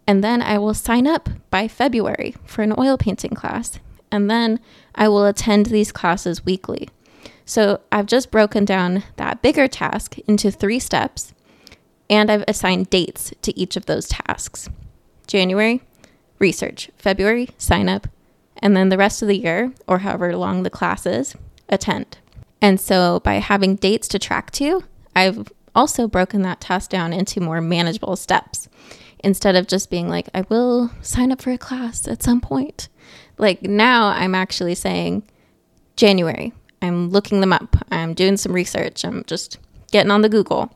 And 0.06 0.22
then 0.22 0.40
I 0.40 0.58
will 0.58 0.74
sign 0.74 1.06
up 1.06 1.28
by 1.50 1.68
February 1.68 2.34
for 2.44 2.62
an 2.62 2.74
oil 2.78 2.96
painting 2.96 3.34
class. 3.34 3.78
And 4.10 4.30
then 4.30 4.60
I 4.94 5.08
will 5.08 5.26
attend 5.26 5.66
these 5.66 5.92
classes 5.92 6.44
weekly. 6.44 6.88
So 7.44 7.80
I've 7.90 8.06
just 8.06 8.30
broken 8.30 8.64
down 8.64 9.04
that 9.16 9.42
bigger 9.42 9.68
task 9.68 10.18
into 10.20 10.50
three 10.50 10.78
steps 10.78 11.32
and 12.08 12.30
I've 12.30 12.44
assigned 12.46 12.90
dates 12.90 13.32
to 13.42 13.58
each 13.58 13.76
of 13.76 13.86
those 13.86 14.08
tasks. 14.08 14.68
January, 15.26 15.82
research. 16.38 16.90
February, 16.96 17.50
sign 17.58 17.88
up. 17.88 18.06
And 18.58 18.76
then 18.76 18.88
the 18.88 18.98
rest 18.98 19.22
of 19.22 19.28
the 19.28 19.38
year, 19.38 19.72
or 19.86 19.98
however 19.98 20.36
long 20.36 20.62
the 20.62 20.70
class 20.70 21.04
is, 21.04 21.34
attend. 21.68 22.18
And 22.62 22.80
so 22.80 23.20
by 23.20 23.34
having 23.34 23.76
dates 23.76 24.08
to 24.08 24.18
track 24.18 24.50
to, 24.52 24.84
I've 25.14 25.52
also 25.74 26.08
broken 26.08 26.42
that 26.42 26.60
task 26.60 26.90
down 26.90 27.12
into 27.12 27.40
more 27.40 27.60
manageable 27.60 28.16
steps 28.16 28.68
instead 29.26 29.56
of 29.56 29.66
just 29.66 29.90
being 29.90 30.08
like, 30.08 30.28
I 30.32 30.46
will 30.48 30.92
sign 31.02 31.32
up 31.32 31.42
for 31.42 31.50
a 31.50 31.58
class 31.58 32.06
at 32.06 32.22
some 32.22 32.40
point. 32.40 32.88
Like 33.38 33.60
now 33.60 34.06
I'm 34.06 34.36
actually 34.36 34.76
saying 34.76 35.24
January. 35.96 36.52
I'm 36.80 37.10
looking 37.10 37.40
them 37.40 37.52
up. 37.52 37.76
I'm 37.90 38.14
doing 38.14 38.36
some 38.36 38.52
research. 38.52 39.04
I'm 39.04 39.24
just 39.24 39.58
getting 39.90 40.12
on 40.12 40.22
the 40.22 40.28
Google. 40.28 40.72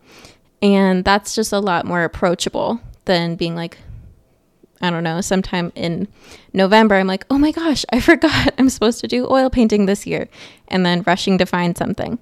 And 0.61 1.05
that's 1.05 1.37
just 1.37 1.53
a 1.53 1.61
lot 1.61 1.87
more 1.87 2.03
approachable 2.03 2.81
than 3.05 3.37
being 3.37 3.55
like, 3.55 3.79
I 4.81 4.91
don't 4.91 5.05
know, 5.05 5.21
sometime 5.21 5.71
in 5.77 6.09
November, 6.53 6.97
I'm 6.97 7.07
like, 7.07 7.27
oh 7.31 7.39
my 7.39 7.53
gosh, 7.53 7.85
I 7.93 8.01
forgot 8.11 8.53
I'm 8.59 8.69
supposed 8.69 9.01
to 9.01 9.09
do 9.09 9.31
oil 9.31 9.49
painting 9.49 9.87
this 9.87 10.07
year, 10.07 10.29
and 10.69 10.85
then 10.85 11.05
rushing 11.07 11.39
to 11.39 11.47
find 11.47 11.79
something. 11.79 12.19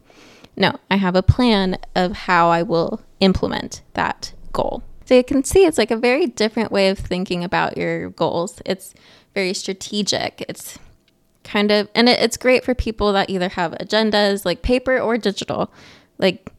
No, 0.56 0.76
I 0.90 0.96
have 0.96 1.16
a 1.16 1.22
plan 1.22 1.78
of 1.94 2.12
how 2.12 2.50
I 2.50 2.64
will 2.64 3.00
implement 3.20 3.80
that 3.94 4.34
goal. 4.52 4.82
So 5.08 5.14
you 5.14 5.24
can 5.24 5.42
see 5.42 5.64
it's 5.64 5.78
like 5.78 5.90
a 5.90 5.96
very 5.96 6.26
different 6.26 6.70
way 6.70 6.90
of 6.90 6.98
thinking 6.98 7.42
about 7.42 7.78
your 7.78 8.10
goals. 8.10 8.60
It's 8.66 8.92
very 9.32 9.54
strategic. 9.54 10.44
It's 10.50 10.78
kind 11.44 11.70
of, 11.70 11.88
and 11.94 12.10
it, 12.10 12.20
it's 12.20 12.36
great 12.36 12.62
for 12.62 12.74
people 12.74 13.14
that 13.14 13.30
either 13.30 13.48
have 13.48 13.72
agendas 13.80 14.44
like 14.44 14.60
paper 14.60 14.98
or 14.98 15.16
digital. 15.16 15.72
Like, 16.18 16.52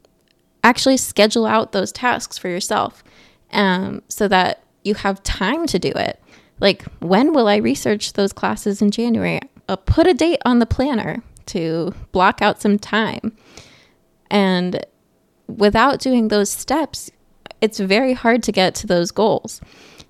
actually 0.64 0.96
schedule 0.96 1.46
out 1.46 1.70
those 1.70 1.92
tasks 1.92 2.38
for 2.38 2.48
yourself 2.48 3.04
um, 3.52 4.02
so 4.08 4.26
that 4.26 4.64
you 4.82 4.94
have 4.96 5.22
time 5.22 5.68
to 5.68 5.78
do 5.78 5.92
it. 5.94 6.20
Like, 6.58 6.82
when 6.98 7.32
will 7.32 7.46
I 7.46 7.58
research 7.58 8.14
those 8.14 8.32
classes 8.32 8.82
in 8.82 8.90
January? 8.90 9.38
I'll 9.68 9.76
put 9.76 10.08
a 10.08 10.12
date 10.12 10.42
on 10.44 10.58
the 10.58 10.66
planner 10.66 11.22
to 11.46 11.94
block 12.10 12.42
out 12.42 12.60
some 12.60 12.80
time. 12.80 13.36
And 14.28 14.84
without 15.46 16.00
doing 16.00 16.26
those 16.26 16.50
steps, 16.50 17.12
it's 17.60 17.78
very 17.78 18.12
hard 18.12 18.42
to 18.44 18.52
get 18.52 18.74
to 18.76 18.86
those 18.86 19.10
goals 19.10 19.60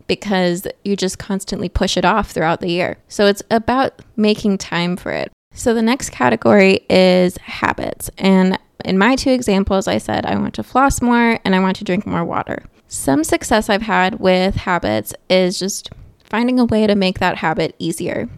because 0.06 0.66
you 0.84 0.96
just 0.96 1.18
constantly 1.18 1.68
push 1.68 1.96
it 1.96 2.04
off 2.04 2.30
throughout 2.30 2.60
the 2.60 2.70
year. 2.70 2.98
So 3.08 3.26
it's 3.26 3.42
about 3.50 4.02
making 4.16 4.58
time 4.58 4.96
for 4.96 5.12
it. 5.12 5.30
So 5.54 5.74
the 5.74 5.82
next 5.82 6.10
category 6.10 6.80
is 6.88 7.36
habits. 7.38 8.10
And 8.18 8.58
in 8.84 8.98
my 8.98 9.16
two 9.16 9.30
examples, 9.30 9.86
I 9.86 9.98
said 9.98 10.26
I 10.26 10.36
want 10.36 10.54
to 10.54 10.62
floss 10.62 11.00
more 11.00 11.38
and 11.44 11.54
I 11.54 11.60
want 11.60 11.76
to 11.76 11.84
drink 11.84 12.06
more 12.06 12.24
water. 12.24 12.64
Some 12.88 13.22
success 13.22 13.68
I've 13.68 13.82
had 13.82 14.18
with 14.18 14.56
habits 14.56 15.14
is 15.28 15.58
just 15.58 15.90
finding 16.24 16.58
a 16.58 16.64
way 16.64 16.86
to 16.86 16.94
make 16.94 17.18
that 17.20 17.36
habit 17.36 17.76
easier. 17.78 18.28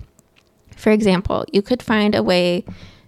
For 0.77 0.91
example, 0.91 1.45
you 1.53 1.63
could 1.63 1.83
find 1.83 2.15
a 2.15 2.23
way 2.23 2.65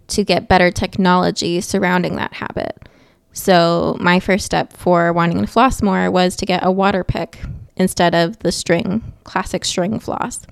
to 0.08 0.24
get 0.24 0.48
better 0.48 0.70
technology 0.70 1.60
surrounding 1.60 2.16
that 2.16 2.34
habit. 2.34 2.88
So, 3.34 3.96
my 3.98 4.20
first 4.20 4.46
step 4.46 4.72
for 4.72 5.12
wanting 5.12 5.40
to 5.40 5.46
floss 5.48 5.82
more 5.82 6.08
was 6.08 6.36
to 6.36 6.46
get 6.46 6.64
a 6.64 6.70
water 6.70 7.02
pick 7.02 7.40
instead 7.76 8.14
of 8.14 8.38
the 8.38 8.52
string, 8.52 9.12
classic 9.24 9.64
string 9.64 9.98
floss, 9.98 10.46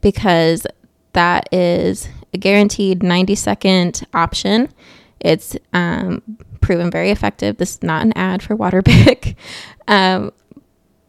because 0.00 0.64
that 1.12 1.52
is 1.52 2.08
a 2.32 2.38
guaranteed 2.38 3.02
90 3.02 3.34
second 3.34 4.06
option. 4.14 4.68
It's 5.18 5.56
um, 5.72 6.22
proven 6.60 6.88
very 6.88 7.10
effective. 7.10 7.56
This 7.56 7.74
is 7.74 7.82
not 7.82 8.02
an 8.02 8.12
ad 8.16 8.44
for 8.44 8.56
Waterpik, 8.56 9.34
um, 9.88 10.32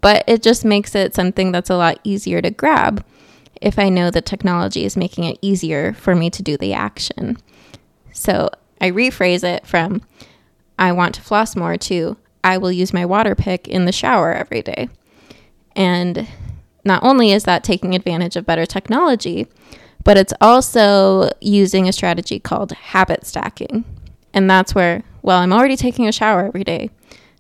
but 0.01 0.23
it 0.25 0.41
just 0.41 0.65
makes 0.65 0.95
it 0.95 1.13
something 1.13 1.51
that's 1.51 1.69
a 1.69 1.77
lot 1.77 1.99
easier 2.03 2.41
to 2.41 2.49
grab 2.49 3.05
if 3.61 3.77
I 3.77 3.89
know 3.89 4.09
the 4.09 4.21
technology 4.21 4.85
is 4.85 4.97
making 4.97 5.25
it 5.25 5.37
easier 5.43 5.93
for 5.93 6.15
me 6.15 6.31
to 6.31 6.41
do 6.41 6.57
the 6.57 6.73
action. 6.73 7.37
So 8.11 8.49
I 8.81 8.89
rephrase 8.89 9.43
it 9.43 9.67
from 9.67 10.01
I 10.81 10.91
want 10.93 11.13
to 11.15 11.21
floss 11.21 11.55
more 11.55 11.77
to 11.77 12.17
I 12.43 12.57
will 12.57 12.71
use 12.71 12.91
my 12.91 13.05
water 13.05 13.35
pick 13.35 13.67
in 13.67 13.85
the 13.85 13.91
shower 13.91 14.33
every 14.33 14.63
day. 14.63 14.89
And 15.75 16.27
not 16.83 17.03
only 17.03 17.31
is 17.31 17.43
that 17.43 17.63
taking 17.63 17.93
advantage 17.93 18.35
of 18.35 18.47
better 18.47 18.65
technology, 18.65 19.45
but 20.03 20.17
it's 20.17 20.33
also 20.41 21.29
using 21.39 21.88
a 21.88 21.93
strategy 21.93 22.39
called 22.39 22.71
habit 22.71 23.27
stacking. 23.27 23.85
And 24.33 24.50
that's 24.50 24.73
where, 24.73 25.03
well, 25.21 25.38
I'm 25.38 25.53
already 25.53 25.77
taking 25.77 26.07
a 26.07 26.11
shower 26.11 26.47
every 26.47 26.63
day. 26.63 26.89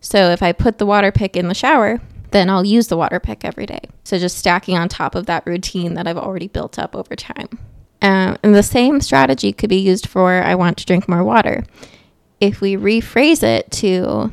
So 0.01 0.29
if 0.29 0.43
I 0.43 0.51
put 0.51 0.77
the 0.77 0.85
water 0.85 1.11
pick 1.11 1.35
in 1.35 1.47
the 1.47 1.55
shower, 1.55 1.99
then 2.29 2.47
I'll 2.47 2.63
use 2.63 2.89
the 2.89 2.97
water 2.97 3.19
pick 3.19 3.43
every 3.43 3.65
day. 3.65 3.81
So 4.03 4.19
just 4.19 4.37
stacking 4.37 4.77
on 4.77 4.87
top 4.87 5.15
of 5.15 5.25
that 5.25 5.47
routine 5.47 5.95
that 5.95 6.07
I've 6.07 6.15
already 6.15 6.47
built 6.47 6.77
up 6.77 6.95
over 6.95 7.15
time. 7.15 7.49
Um, 8.03 8.37
and 8.43 8.53
the 8.53 8.61
same 8.61 9.01
strategy 9.01 9.51
could 9.51 9.69
be 9.69 9.79
used 9.79 10.07
for 10.07 10.31
I 10.31 10.53
want 10.53 10.77
to 10.77 10.85
drink 10.85 11.09
more 11.09 11.23
water. 11.23 11.63
If 12.41 12.59
we 12.59 12.75
rephrase 12.75 13.43
it 13.43 13.69
to 13.71 14.31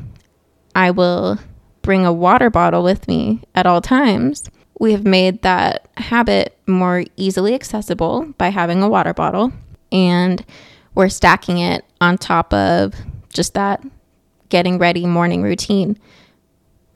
I 0.75 0.91
will 0.91 1.37
bring 1.83 2.05
a 2.05 2.13
water 2.13 2.49
bottle 2.49 2.83
with 2.83 3.07
me 3.07 3.41
at 3.53 3.67
all 3.67 3.81
times, 3.81 4.49
we 4.79 4.93
have 4.93 5.05
made 5.05 5.43
that 5.43 5.87
habit 5.97 6.57
more 6.67 7.05
easily 7.17 7.53
accessible 7.53 8.33
by 8.37 8.49
having 8.49 8.81
a 8.81 8.89
water 8.89 9.13
bottle. 9.13 9.53
And 9.91 10.43
we're 10.95 11.09
stacking 11.09 11.59
it 11.59 11.85
on 12.01 12.17
top 12.17 12.53
of 12.53 12.95
just 13.31 13.53
that 13.53 13.83
getting 14.49 14.79
ready 14.79 15.05
morning 15.05 15.43
routine. 15.43 15.97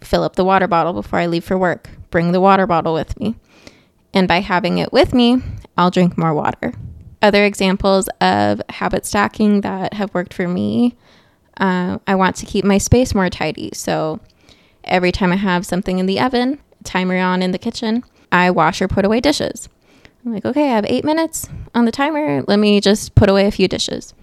Fill 0.01 0.23
up 0.23 0.35
the 0.35 0.45
water 0.45 0.67
bottle 0.67 0.93
before 0.93 1.19
I 1.19 1.27
leave 1.27 1.43
for 1.43 1.57
work. 1.57 1.89
Bring 2.09 2.31
the 2.31 2.41
water 2.41 2.65
bottle 2.65 2.93
with 2.93 3.19
me. 3.19 3.35
And 4.13 4.27
by 4.27 4.41
having 4.41 4.79
it 4.79 4.91
with 4.91 5.13
me, 5.13 5.37
I'll 5.77 5.91
drink 5.91 6.17
more 6.17 6.33
water. 6.33 6.73
Other 7.21 7.45
examples 7.45 8.09
of 8.19 8.61
habit 8.69 9.05
stacking 9.05 9.61
that 9.61 9.93
have 9.93 10.13
worked 10.13 10.33
for 10.33 10.47
me 10.47 10.95
uh, 11.57 11.99
I 12.07 12.15
want 12.15 12.35
to 12.37 12.45
keep 12.45 12.65
my 12.65 12.77
space 12.77 13.13
more 13.13 13.29
tidy. 13.29 13.71
So 13.73 14.19
every 14.83 15.11
time 15.11 15.31
I 15.31 15.37
have 15.37 15.65
something 15.65 15.99
in 15.99 16.05
the 16.05 16.19
oven, 16.19 16.59
timer 16.83 17.17
on 17.17 17.41
in 17.41 17.51
the 17.51 17.57
kitchen, 17.57 18.03
I 18.31 18.51
wash 18.51 18.81
or 18.81 18.87
put 18.87 19.05
away 19.05 19.19
dishes. 19.19 19.69
I'm 20.25 20.33
like, 20.33 20.45
okay, 20.45 20.71
I 20.71 20.75
have 20.75 20.85
eight 20.87 21.03
minutes 21.03 21.49
on 21.75 21.85
the 21.85 21.91
timer. 21.91 22.43
Let 22.47 22.57
me 22.59 22.79
just 22.79 23.13
put 23.15 23.29
away 23.29 23.45
a 23.45 23.51
few 23.51 23.67
dishes. 23.67 24.13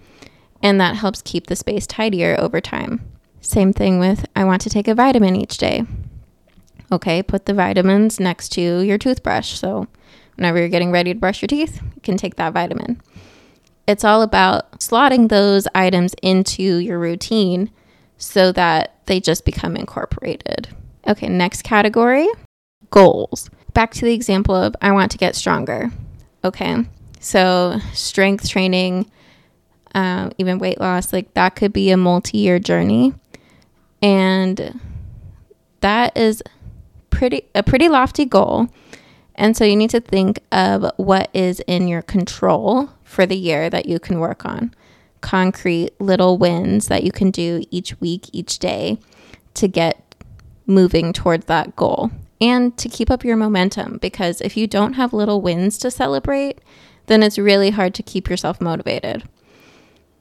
And 0.63 0.79
that 0.79 0.95
helps 0.95 1.21
keep 1.21 1.47
the 1.47 1.55
space 1.55 1.87
tidier 1.87 2.35
over 2.39 2.59
time. 2.59 3.01
Same 3.39 3.73
thing 3.73 3.99
with 3.99 4.25
I 4.35 4.43
want 4.43 4.61
to 4.61 4.69
take 4.69 4.87
a 4.87 4.95
vitamin 4.95 5.35
each 5.35 5.57
day. 5.57 5.85
Okay, 6.91 7.23
put 7.23 7.45
the 7.45 7.53
vitamins 7.53 8.19
next 8.19 8.49
to 8.49 8.81
your 8.81 8.97
toothbrush. 8.97 9.53
So 9.53 9.87
whenever 10.35 10.59
you're 10.59 10.69
getting 10.69 10.91
ready 10.91 11.13
to 11.13 11.19
brush 11.19 11.41
your 11.41 11.47
teeth, 11.47 11.81
you 11.81 12.01
can 12.01 12.17
take 12.17 12.35
that 12.35 12.53
vitamin. 12.53 13.01
It's 13.91 14.05
all 14.05 14.21
about 14.21 14.79
slotting 14.79 15.27
those 15.27 15.67
items 15.75 16.15
into 16.23 16.77
your 16.77 16.97
routine 16.97 17.69
so 18.17 18.53
that 18.53 18.95
they 19.05 19.19
just 19.19 19.43
become 19.43 19.75
incorporated. 19.75 20.69
Okay, 21.05 21.27
next 21.27 21.63
category 21.63 22.29
goals. 22.89 23.49
Back 23.73 23.91
to 23.95 24.05
the 24.05 24.13
example 24.13 24.55
of 24.55 24.77
I 24.81 24.93
want 24.93 25.11
to 25.11 25.17
get 25.17 25.35
stronger. 25.35 25.91
Okay, 26.41 26.85
so 27.19 27.79
strength 27.91 28.47
training, 28.47 29.11
uh, 29.93 30.29
even 30.37 30.57
weight 30.57 30.79
loss, 30.79 31.11
like 31.11 31.33
that 31.33 31.57
could 31.57 31.73
be 31.73 31.91
a 31.91 31.97
multi 31.97 32.37
year 32.37 32.59
journey. 32.59 33.13
And 34.01 34.79
that 35.81 36.15
is 36.15 36.41
pretty 37.09 37.43
a 37.53 37.61
pretty 37.61 37.89
lofty 37.89 38.23
goal. 38.23 38.69
And 39.35 39.57
so 39.57 39.65
you 39.65 39.75
need 39.75 39.89
to 39.89 39.99
think 39.99 40.39
of 40.53 40.89
what 40.95 41.29
is 41.33 41.59
in 41.67 41.89
your 41.89 42.01
control 42.01 42.89
for 43.11 43.25
the 43.25 43.35
year 43.35 43.69
that 43.69 43.85
you 43.85 43.99
can 43.99 44.19
work 44.19 44.45
on. 44.45 44.73
Concrete 45.19 45.91
little 45.99 46.37
wins 46.37 46.87
that 46.87 47.03
you 47.03 47.11
can 47.11 47.29
do 47.29 47.61
each 47.69 47.99
week, 47.99 48.29
each 48.31 48.57
day 48.57 48.99
to 49.53 49.67
get 49.67 50.15
moving 50.65 51.11
towards 51.11 51.45
that 51.45 51.75
goal 51.75 52.09
and 52.39 52.77
to 52.77 52.87
keep 52.87 53.11
up 53.11 53.25
your 53.25 53.35
momentum. 53.35 53.97
Because 53.97 54.39
if 54.39 54.55
you 54.55 54.65
don't 54.65 54.93
have 54.93 55.11
little 55.11 55.41
wins 55.41 55.77
to 55.79 55.91
celebrate, 55.91 56.59
then 57.07 57.21
it's 57.21 57.37
really 57.37 57.71
hard 57.71 57.93
to 57.95 58.03
keep 58.03 58.29
yourself 58.29 58.61
motivated. 58.61 59.27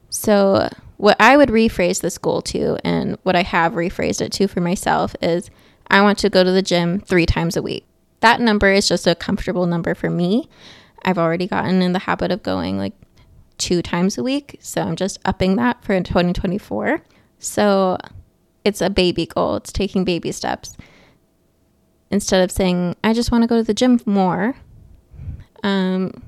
So, 0.08 0.68
what 0.96 1.16
I 1.20 1.36
would 1.36 1.48
rephrase 1.48 2.00
this 2.00 2.18
goal 2.18 2.42
to, 2.42 2.76
and 2.84 3.16
what 3.22 3.36
I 3.36 3.42
have 3.42 3.72
rephrased 3.72 4.20
it 4.20 4.32
to 4.32 4.48
for 4.48 4.60
myself, 4.60 5.14
is 5.22 5.48
I 5.88 6.02
want 6.02 6.18
to 6.18 6.28
go 6.28 6.42
to 6.42 6.50
the 6.50 6.60
gym 6.60 7.00
three 7.00 7.24
times 7.24 7.56
a 7.56 7.62
week. 7.62 7.86
That 8.18 8.40
number 8.40 8.70
is 8.70 8.88
just 8.88 9.06
a 9.06 9.14
comfortable 9.14 9.66
number 9.66 9.94
for 9.94 10.10
me. 10.10 10.48
I've 11.02 11.18
already 11.18 11.46
gotten 11.46 11.82
in 11.82 11.92
the 11.92 12.00
habit 12.00 12.30
of 12.30 12.42
going 12.42 12.78
like 12.78 12.94
two 13.58 13.82
times 13.82 14.18
a 14.18 14.22
week. 14.22 14.58
So 14.60 14.82
I'm 14.82 14.96
just 14.96 15.18
upping 15.24 15.56
that 15.56 15.84
for 15.84 15.98
2024. 16.00 17.02
So 17.38 17.98
it's 18.64 18.80
a 18.80 18.90
baby 18.90 19.26
goal, 19.26 19.56
it's 19.56 19.72
taking 19.72 20.04
baby 20.04 20.32
steps. 20.32 20.76
Instead 22.10 22.42
of 22.42 22.50
saying, 22.50 22.96
I 23.04 23.12
just 23.12 23.30
want 23.30 23.42
to 23.42 23.48
go 23.48 23.56
to 23.56 23.62
the 23.62 23.74
gym 23.74 24.00
more, 24.04 24.56
um, 25.62 26.22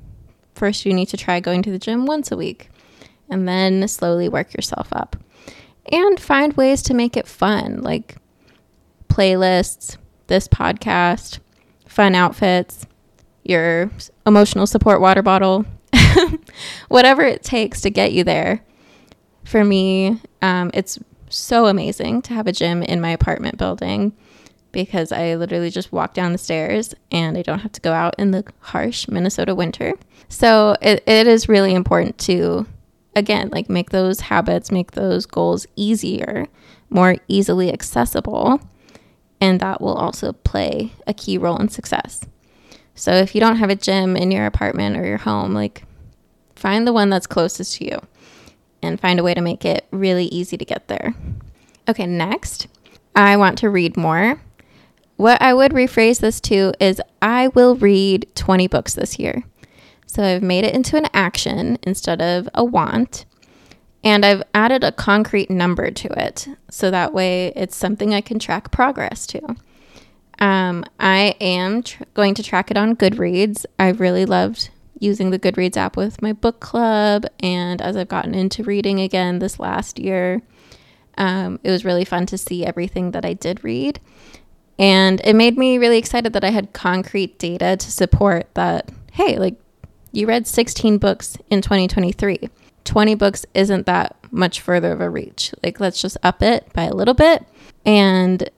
first 0.55 0.87
you 0.87 0.95
need 0.95 1.09
to 1.09 1.17
try 1.17 1.41
going 1.41 1.63
to 1.63 1.71
the 1.71 1.79
gym 1.79 2.07
once 2.07 2.31
a 2.31 2.37
week 2.37 2.71
and 3.29 3.49
then 3.49 3.87
slowly 3.89 4.29
work 4.29 4.55
yourself 4.55 4.89
up. 4.93 5.17
And 5.91 6.21
find 6.21 6.53
ways 6.53 6.83
to 6.83 6.95
make 6.95 7.17
it 7.17 7.27
fun, 7.27 7.81
like 7.83 8.17
playlists, 9.09 9.97
this 10.29 10.47
podcast, 10.47 11.41
fun 11.87 12.15
outfits, 12.15 12.87
your 13.43 13.91
emotional 14.27 14.67
support 14.67 15.01
water 15.01 15.23
bottle, 15.23 15.65
whatever 16.89 17.23
it 17.23 17.43
takes 17.43 17.81
to 17.83 17.91
get 17.91 18.13
you 18.13 18.25
there. 18.25 18.63
For 19.45 19.65
me, 19.65 20.21
um, 20.41 20.71
it's 20.75 20.99
so 21.29 21.67
amazing 21.67 22.23
to 22.23 22.35
have 22.35 22.47
a 22.47 22.53
gym 22.53 22.83
in 22.83 23.01
my 23.01 23.11
apartment 23.11 23.59
building 23.59 24.13
because 24.71 25.13
I 25.13 25.35
literally 25.35 25.71
just 25.71 25.93
walk 25.93 26.15
down 26.15 26.33
the 26.33 26.39
stairs 26.39 26.95
and 27.11 27.37
I 27.37 27.43
don't 27.43 27.61
have 27.61 27.73
to 27.73 27.81
go 27.81 27.93
out 27.93 28.15
in 28.19 28.31
the 28.31 28.45
harsh 28.61 29.07
Minnesota 29.09 29.55
winter. 29.55 29.93
So 30.29 30.77
it, 30.81 31.03
it 31.07 31.27
is 31.27 31.49
really 31.49 31.75
important 31.75 32.19
to, 32.19 32.67
again, 33.15 33.51
like 33.53 33.69
make 33.69 33.91
those 33.91 34.21
habits, 34.21 34.71
make 34.71 34.93
those 34.93 35.27
goals 35.27 35.67
easier, 35.77 36.47
more 36.89 37.17
easily 37.29 37.73
accessible. 37.73 38.61
And 39.41 39.61
that 39.61 39.81
will 39.81 39.95
also 39.95 40.33
play 40.33 40.93
a 41.07 41.13
key 41.13 41.37
role 41.37 41.59
in 41.59 41.69
success. 41.69 42.25
So 42.95 43.13
if 43.13 43.35
you 43.35 43.41
don't 43.41 43.57
have 43.57 43.71
a 43.71 43.77
gym 43.77 44.17
in 44.17 44.31
your 44.31 44.47
apartment 44.47 44.97
or 44.97 45.07
your 45.07 45.19
home, 45.19 45.55
like 45.55 45.85
find 46.57 46.87
the 46.87 46.93
one 46.93 47.11
that's 47.11 47.27
closest 47.27 47.77
to 47.77 47.85
you 47.85 47.99
and 48.83 49.01
find 49.01 49.19
a 49.19 49.23
way 49.23 49.35
to 49.35 49.41
make 49.41 49.65
it 49.65 49.87
really 49.91 50.27
easy 50.27 50.57
to 50.57 50.65
get 50.65 50.89
there. 50.89 51.15
Okay, 51.89 52.07
next, 52.07 52.69
I 53.15 53.37
want 53.37 53.59
to 53.59 53.71
read 53.71 53.97
more. 53.97 54.41
What 55.17 55.41
I 55.41 55.55
would 55.55 55.73
rephrase 55.73 56.21
this 56.21 56.41
to 56.43 56.73
is 56.81 57.01
I 57.21 57.49
will 57.49 57.77
read 57.77 58.27
20 58.35 58.67
books 58.67 58.95
this 58.95 59.19
year. 59.19 59.45
So 60.07 60.23
I've 60.23 60.43
made 60.43 60.65
it 60.65 60.75
into 60.75 60.97
an 60.97 61.07
action 61.15 61.79
instead 61.83 62.21
of 62.21 62.49
a 62.55 62.65
want. 62.65 63.25
And 64.05 64.25
I've 64.25 64.43
added 64.53 64.83
a 64.83 64.93
concrete 64.93 65.49
number 65.49 65.91
to 65.91 66.09
it. 66.21 66.49
So 66.71 66.91
that 66.91 67.15
way 67.15 67.53
it's 67.55 67.77
something 67.77 68.13
I 68.13 68.21
can 68.21 68.39
track 68.39 68.73
progress 68.73 69.27
to. 69.29 69.57
Um, 70.43 70.85
I 70.99 71.37
am 71.41 71.85
tr- 71.85 72.03
going 72.15 72.35
to 72.35 72.43
track 72.43 72.73
it 72.73 72.77
on 72.77 72.97
Goodreads. 72.97 73.65
I've 73.79 74.01
really 74.01 74.27
loved 74.27 74.71
using 74.99 75.31
the 75.31 75.39
Goodreads 75.39 75.77
app 75.77 75.97
with 75.97 76.21
my 76.21 76.33
book 76.33 76.59
club. 76.59 77.27
And 77.39 77.81
as 77.81 77.97
I've 77.97 78.09
gotten 78.09 78.35
into 78.35 78.65
reading 78.65 79.01
again 79.01 79.39
this 79.39 79.61
last 79.61 80.01
year, 80.01 80.43
um, 81.17 81.61
it 81.63 81.71
was 81.71 81.85
really 81.85 82.05
fun 82.05 82.27
to 82.27 82.37
see 82.37 82.67
everything 82.67 83.13
that 83.13 83.25
I 83.25 83.35
did 83.35 83.63
read. 83.63 84.01
And 84.81 85.21
it 85.23 85.37
made 85.37 85.57
me 85.57 85.79
really 85.79 85.99
excited 85.99 86.33
that 86.33 86.43
I 86.43 86.51
had 86.51 86.73
concrete 86.73 87.39
data 87.39 87.77
to 87.77 87.91
support 87.93 88.53
that, 88.55 88.91
hey, 89.13 89.39
like 89.39 89.55
you 90.11 90.27
read 90.27 90.49
16 90.49 90.99
books 90.99 91.37
in 91.51 91.63
2023. 91.63 92.51
20 92.85 93.15
books 93.15 93.47
isn't 93.55 93.87
that 93.87 94.17
much 94.33 94.61
further 94.61 94.91
of 94.91 95.01
a 95.01 95.09
reach. 95.09 95.55
Like, 95.63 95.79
let's 95.79 96.03
just 96.03 96.17
up 96.25 96.43
it 96.43 96.73
by 96.73 96.83
a 96.83 96.95
little 96.95 97.15
bit. 97.15 97.47
And 97.87 98.51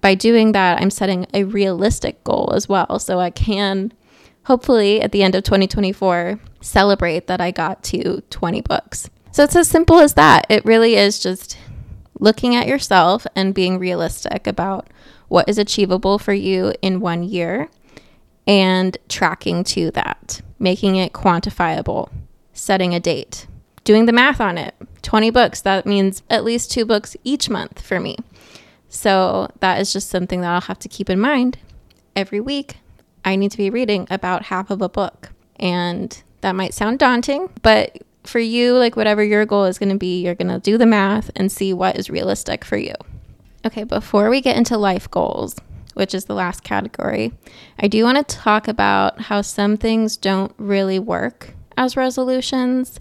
by 0.00 0.14
doing 0.14 0.52
that, 0.52 0.80
I'm 0.80 0.90
setting 0.90 1.26
a 1.34 1.44
realistic 1.44 2.22
goal 2.24 2.52
as 2.54 2.68
well. 2.68 2.98
So 2.98 3.18
I 3.18 3.30
can 3.30 3.92
hopefully 4.44 5.00
at 5.02 5.12
the 5.12 5.22
end 5.22 5.34
of 5.34 5.44
2024 5.44 6.40
celebrate 6.60 7.26
that 7.26 7.40
I 7.40 7.50
got 7.50 7.82
to 7.84 8.22
20 8.30 8.60
books. 8.62 9.10
So 9.30 9.44
it's 9.44 9.56
as 9.56 9.68
simple 9.68 9.98
as 9.98 10.14
that. 10.14 10.46
It 10.48 10.64
really 10.64 10.96
is 10.96 11.18
just 11.18 11.58
looking 12.18 12.56
at 12.56 12.66
yourself 12.66 13.26
and 13.36 13.54
being 13.54 13.78
realistic 13.78 14.46
about 14.46 14.88
what 15.28 15.48
is 15.48 15.58
achievable 15.58 16.18
for 16.18 16.32
you 16.32 16.72
in 16.82 17.00
one 17.00 17.22
year 17.22 17.68
and 18.46 18.96
tracking 19.08 19.62
to 19.62 19.90
that, 19.90 20.40
making 20.58 20.96
it 20.96 21.12
quantifiable, 21.12 22.10
setting 22.54 22.94
a 22.94 23.00
date, 23.00 23.46
doing 23.84 24.06
the 24.06 24.12
math 24.12 24.40
on 24.40 24.56
it. 24.56 24.74
20 25.02 25.30
books, 25.30 25.60
that 25.60 25.86
means 25.86 26.22
at 26.30 26.44
least 26.44 26.70
two 26.70 26.84
books 26.84 27.16
each 27.22 27.50
month 27.50 27.80
for 27.80 28.00
me. 28.00 28.16
So 28.88 29.48
that 29.60 29.80
is 29.80 29.92
just 29.92 30.08
something 30.08 30.40
that 30.40 30.50
I'll 30.50 30.60
have 30.62 30.78
to 30.80 30.88
keep 30.88 31.10
in 31.10 31.20
mind 31.20 31.58
every 32.16 32.40
week. 32.40 32.78
I 33.24 33.36
need 33.36 33.50
to 33.50 33.58
be 33.58 33.70
reading 33.70 34.06
about 34.10 34.46
half 34.46 34.70
of 34.70 34.80
a 34.80 34.88
book. 34.88 35.30
And 35.56 36.22
that 36.40 36.52
might 36.52 36.74
sound 36.74 36.98
daunting, 36.98 37.50
but 37.62 37.98
for 38.24 38.38
you, 38.38 38.74
like 38.74 38.94
whatever 38.94 39.24
your 39.24 39.44
goal 39.46 39.64
is 39.64 39.78
going 39.78 39.88
to 39.88 39.98
be, 39.98 40.22
you're 40.22 40.34
going 40.34 40.48
to 40.48 40.60
do 40.60 40.78
the 40.78 40.86
math 40.86 41.30
and 41.34 41.50
see 41.50 41.72
what 41.72 41.98
is 41.98 42.10
realistic 42.10 42.64
for 42.64 42.76
you. 42.76 42.94
Okay, 43.66 43.84
before 43.84 44.30
we 44.30 44.40
get 44.40 44.56
into 44.56 44.76
life 44.76 45.10
goals, 45.10 45.56
which 45.94 46.14
is 46.14 46.26
the 46.26 46.34
last 46.34 46.62
category, 46.62 47.32
I 47.78 47.88
do 47.88 48.04
want 48.04 48.18
to 48.18 48.36
talk 48.36 48.68
about 48.68 49.20
how 49.22 49.42
some 49.42 49.76
things 49.76 50.16
don't 50.16 50.54
really 50.58 50.98
work 50.98 51.54
as 51.76 51.96
resolutions 51.96 53.00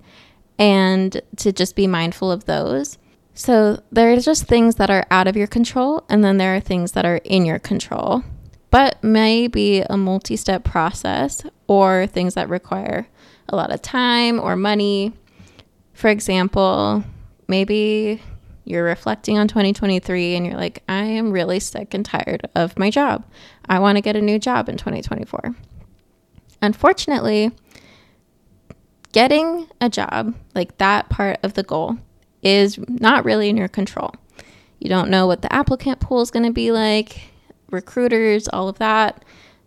and 0.58 1.22
to 1.36 1.52
just 1.52 1.76
be 1.76 1.86
mindful 1.86 2.32
of 2.32 2.46
those. 2.46 2.98
So, 3.38 3.84
there 3.92 4.12
are 4.12 4.20
just 4.20 4.46
things 4.46 4.78
that 4.78 4.90
are 4.90 5.06
out 5.12 5.28
of 5.28 5.38
your 5.38 5.46
control, 5.46 6.04
and 6.10 6.24
then 6.24 6.38
there 6.38 6.56
are 6.56 6.60
things 6.60 6.94
that 6.94 7.06
are 7.06 7.18
in 7.18 7.46
your 7.46 7.60
control, 7.60 8.24
but 8.72 9.04
may 9.04 9.46
be 9.48 9.82
a 9.82 9.96
multi 9.96 10.36
step 10.36 10.64
process 10.64 11.44
or 11.68 12.08
things 12.08 12.34
that 12.34 12.50
require 12.50 13.08
a 13.48 13.56
lot 13.56 13.72
of 13.72 13.84
time 13.84 14.40
or 14.40 14.56
money. 14.56 15.14
For 15.94 16.08
example, 16.08 17.04
maybe 17.48 18.24
you're 18.66 18.84
reflecting 18.84 19.38
on 19.38 19.48
2023 19.48 20.36
and 20.36 20.44
you're 20.44 20.58
like, 20.58 20.82
I 20.90 21.04
am 21.04 21.32
really 21.32 21.60
sick 21.60 21.94
and 21.94 22.04
tired 22.04 22.50
of 22.56 22.76
my 22.80 22.90
job. 22.90 23.24
I 23.70 23.78
want 23.78 23.98
to 23.98 24.02
get 24.02 24.16
a 24.16 24.22
new 24.22 24.40
job 24.40 24.68
in 24.68 24.78
2024. 24.78 25.56
Unfortunately, 26.64 27.52
getting 29.12 29.68
a 29.80 29.90
job, 29.90 30.34
like 30.56 30.80
that 30.80 31.10
part 31.10 31.38
of 31.44 31.54
the 31.54 31.62
goal, 31.62 32.00
is 32.42 32.80
not 32.88 33.26
really 33.26 33.50
in 33.50 33.58
your 33.58 33.68
control. 33.68 34.14
You 34.80 34.90
don't 34.90 35.10
know 35.10 35.28
what 35.28 35.42
the 35.42 35.52
applicant 35.52 36.00
pool 36.00 36.22
is 36.22 36.32
going 36.32 36.46
to 36.46 36.52
be 36.52 36.72
like, 36.72 37.22
recruiters, 37.70 38.48
all 38.48 38.70
of 38.70 38.78
that. 38.80 39.24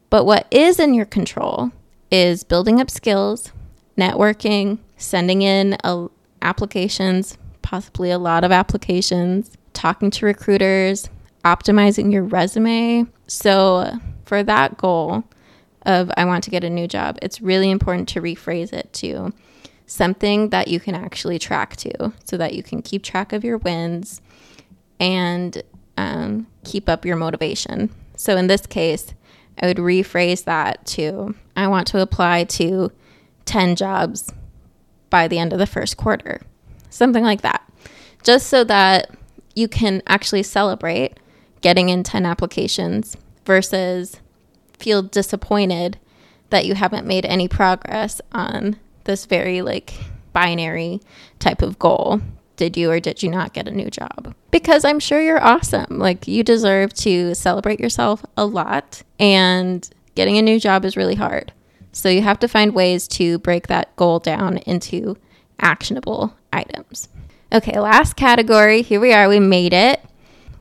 But 0.08 0.24
what 0.24 0.46
is 0.50 0.78
in 0.78 0.94
your 0.94 1.06
control 1.06 1.70
is 2.10 2.44
building 2.44 2.80
up 2.80 2.90
skills, 2.90 3.52
networking, 3.96 4.78
sending 4.96 5.42
in 5.42 5.76
a, 5.84 6.08
applications, 6.42 7.38
possibly 7.62 8.10
a 8.10 8.18
lot 8.18 8.44
of 8.44 8.52
applications, 8.52 9.50
talking 9.72 10.10
to 10.10 10.26
recruiters, 10.26 11.08
optimizing 11.44 12.12
your 12.12 12.24
resume. 12.24 13.06
So, 13.26 13.92
for 14.24 14.42
that 14.42 14.76
goal 14.76 15.24
of 15.86 16.10
I 16.16 16.24
want 16.24 16.44
to 16.44 16.50
get 16.50 16.64
a 16.64 16.70
new 16.70 16.86
job, 16.86 17.18
it's 17.22 17.40
really 17.40 17.70
important 17.70 18.08
to 18.10 18.20
rephrase 18.20 18.72
it 18.72 18.92
to 18.94 19.32
something 19.90 20.50
that 20.50 20.68
you 20.68 20.78
can 20.78 20.94
actually 20.94 21.38
track 21.38 21.74
to 21.74 22.12
so 22.24 22.36
that 22.36 22.54
you 22.54 22.62
can 22.62 22.80
keep 22.80 23.02
track 23.02 23.32
of 23.32 23.42
your 23.42 23.58
wins 23.58 24.20
and 25.00 25.62
um, 25.96 26.46
keep 26.64 26.88
up 26.88 27.04
your 27.04 27.16
motivation. 27.16 27.90
So, 28.16 28.36
in 28.36 28.46
this 28.46 28.66
case, 28.66 29.14
I 29.60 29.66
would 29.66 29.78
rephrase 29.78 30.44
that 30.44 30.86
to 30.86 31.34
I 31.56 31.66
want 31.66 31.88
to 31.88 32.00
apply 32.00 32.44
to 32.44 32.92
10 33.46 33.74
jobs 33.76 34.32
by 35.10 35.26
the 35.26 35.38
end 35.38 35.52
of 35.52 35.58
the 35.58 35.66
first 35.66 35.96
quarter 35.96 36.40
something 36.90 37.24
like 37.24 37.42
that, 37.42 37.62
just 38.22 38.48
so 38.48 38.64
that 38.64 39.10
you 39.54 39.68
can 39.68 40.02
actually 40.06 40.42
celebrate 40.42 41.18
getting 41.60 41.88
in 41.88 42.02
10 42.02 42.26
applications 42.26 43.16
versus 43.44 44.20
feel 44.78 45.02
disappointed 45.02 45.98
that 46.50 46.66
you 46.66 46.74
haven't 46.74 47.06
made 47.06 47.24
any 47.24 47.48
progress 47.48 48.20
on 48.32 48.76
this 49.04 49.26
very 49.26 49.62
like 49.62 49.94
binary 50.32 51.00
type 51.38 51.62
of 51.62 51.78
goal. 51.78 52.20
Did 52.56 52.76
you 52.76 52.90
or 52.90 53.00
did 53.00 53.22
you 53.22 53.30
not 53.30 53.54
get 53.54 53.68
a 53.68 53.70
new 53.70 53.88
job? 53.88 54.34
Because 54.50 54.84
I'm 54.84 55.00
sure 55.00 55.22
you're 55.22 55.42
awesome. 55.42 55.98
Like 55.98 56.28
you 56.28 56.42
deserve 56.42 56.92
to 56.94 57.34
celebrate 57.34 57.80
yourself 57.80 58.24
a 58.36 58.44
lot 58.44 59.02
and 59.18 59.88
getting 60.14 60.36
a 60.36 60.42
new 60.42 60.60
job 60.60 60.84
is 60.84 60.96
really 60.96 61.14
hard. 61.14 61.52
So 61.92 62.08
you 62.08 62.22
have 62.22 62.38
to 62.40 62.48
find 62.48 62.74
ways 62.74 63.08
to 63.08 63.38
break 63.38 63.66
that 63.68 63.96
goal 63.96 64.18
down 64.18 64.58
into 64.58 65.16
actionable 65.58 66.36
items. 66.52 67.08
Okay, 67.52 67.80
last 67.80 68.14
category. 68.16 68.82
Here 68.82 69.00
we 69.00 69.12
are. 69.12 69.28
We 69.28 69.40
made 69.40 69.72
it. 69.72 70.00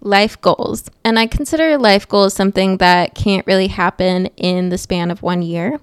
Life 0.02 0.40
goals. 0.42 0.90
And 1.04 1.20
I 1.20 1.28
consider 1.28 1.78
life 1.78 2.08
goals 2.08 2.34
something 2.34 2.78
that 2.78 3.14
can't 3.14 3.46
really 3.46 3.68
happen 3.68 4.28
in 4.38 4.70
the 4.70 4.78
span 4.78 5.12
of 5.12 5.22
one 5.22 5.42
year. 5.42 5.80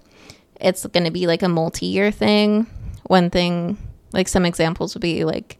It's 0.60 0.86
going 0.86 1.04
to 1.04 1.10
be 1.10 1.26
like 1.26 1.42
a 1.42 1.48
multi 1.48 1.86
year 1.86 2.10
thing. 2.10 2.66
One 3.04 3.30
thing, 3.30 3.78
like 4.12 4.28
some 4.28 4.44
examples 4.44 4.94
would 4.94 5.02
be 5.02 5.24
like, 5.24 5.58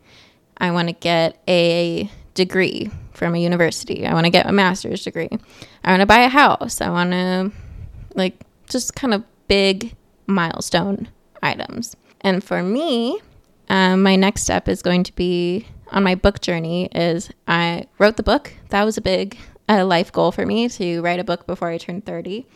I 0.59 0.70
want 0.70 0.88
to 0.88 0.94
get 0.94 1.40
a 1.48 2.11
degree 2.35 2.90
from 3.12 3.35
a 3.35 3.38
university. 3.38 4.06
I 4.06 4.14
want 4.14 4.24
to 4.26 4.30
get 4.30 4.46
a 4.46 4.52
master's 4.52 5.04
degree. 5.04 5.30
I 5.85 5.90
want 5.90 6.00
to 6.00 6.06
buy 6.06 6.20
a 6.20 6.28
house. 6.28 6.80
I 6.80 6.90
want 6.90 7.12
to, 7.12 7.52
like, 8.14 8.40
just 8.68 8.94
kind 8.94 9.14
of 9.14 9.24
big 9.48 9.94
milestone 10.26 11.09
items. 11.42 11.96
And 12.20 12.42
for 12.42 12.62
me, 12.62 13.20
um, 13.68 14.02
my 14.02 14.16
next 14.16 14.42
step 14.42 14.68
is 14.68 14.82
going 14.82 15.04
to 15.04 15.14
be 15.14 15.66
on 15.92 16.02
my 16.02 16.14
book 16.14 16.40
journey 16.40 16.87
is 16.87 17.30
I 17.46 17.87
wrote 17.98 18.16
the 18.16 18.22
book. 18.22 18.52
That 18.70 18.85
was 18.85 18.96
a 18.96 19.02
big 19.02 19.37
uh, 19.68 19.85
life 19.85 20.12
goal 20.12 20.32
for 20.32 20.44
me 20.44 20.68
to 20.68 21.00
write 21.00 21.20
a 21.20 21.24
book 21.24 21.46
before 21.46 21.68
I 21.68 21.78
turned 21.78 22.04
30. 22.04 22.46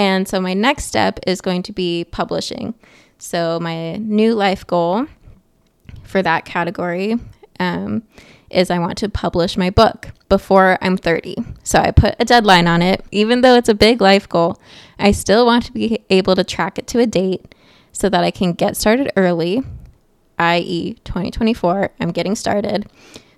And 0.00 0.26
so 0.26 0.40
my 0.40 0.54
next 0.54 0.84
step 0.86 1.20
is 1.26 1.42
going 1.42 1.62
to 1.64 1.74
be 1.74 2.06
publishing. 2.10 2.72
So 3.18 3.60
my 3.60 3.96
new 3.96 4.34
life 4.34 4.66
goal 4.66 5.04
for 6.04 6.22
that 6.22 6.46
category 6.46 7.16
um, 7.58 8.04
is 8.48 8.70
I 8.70 8.78
want 8.78 8.96
to 8.98 9.10
publish 9.10 9.58
my 9.58 9.68
book 9.68 10.08
before 10.30 10.78
I'm 10.80 10.96
30. 10.96 11.36
So 11.64 11.78
I 11.78 11.90
put 11.90 12.14
a 12.18 12.24
deadline 12.24 12.66
on 12.66 12.80
it. 12.80 13.04
Even 13.10 13.42
though 13.42 13.56
it's 13.56 13.68
a 13.68 13.74
big 13.74 14.00
life 14.00 14.26
goal, 14.26 14.58
I 14.98 15.10
still 15.10 15.44
want 15.44 15.66
to 15.66 15.72
be 15.72 16.02
able 16.08 16.34
to 16.34 16.44
track 16.44 16.78
it 16.78 16.86
to 16.86 17.00
a 17.00 17.06
date 17.06 17.54
so 17.92 18.08
that 18.08 18.24
I 18.24 18.30
can 18.30 18.54
get 18.54 18.78
started 18.78 19.12
early 19.16 19.62
i.e., 20.38 20.94
2024, 21.04 21.90
I'm 22.00 22.12
getting 22.12 22.34
started. 22.34 22.90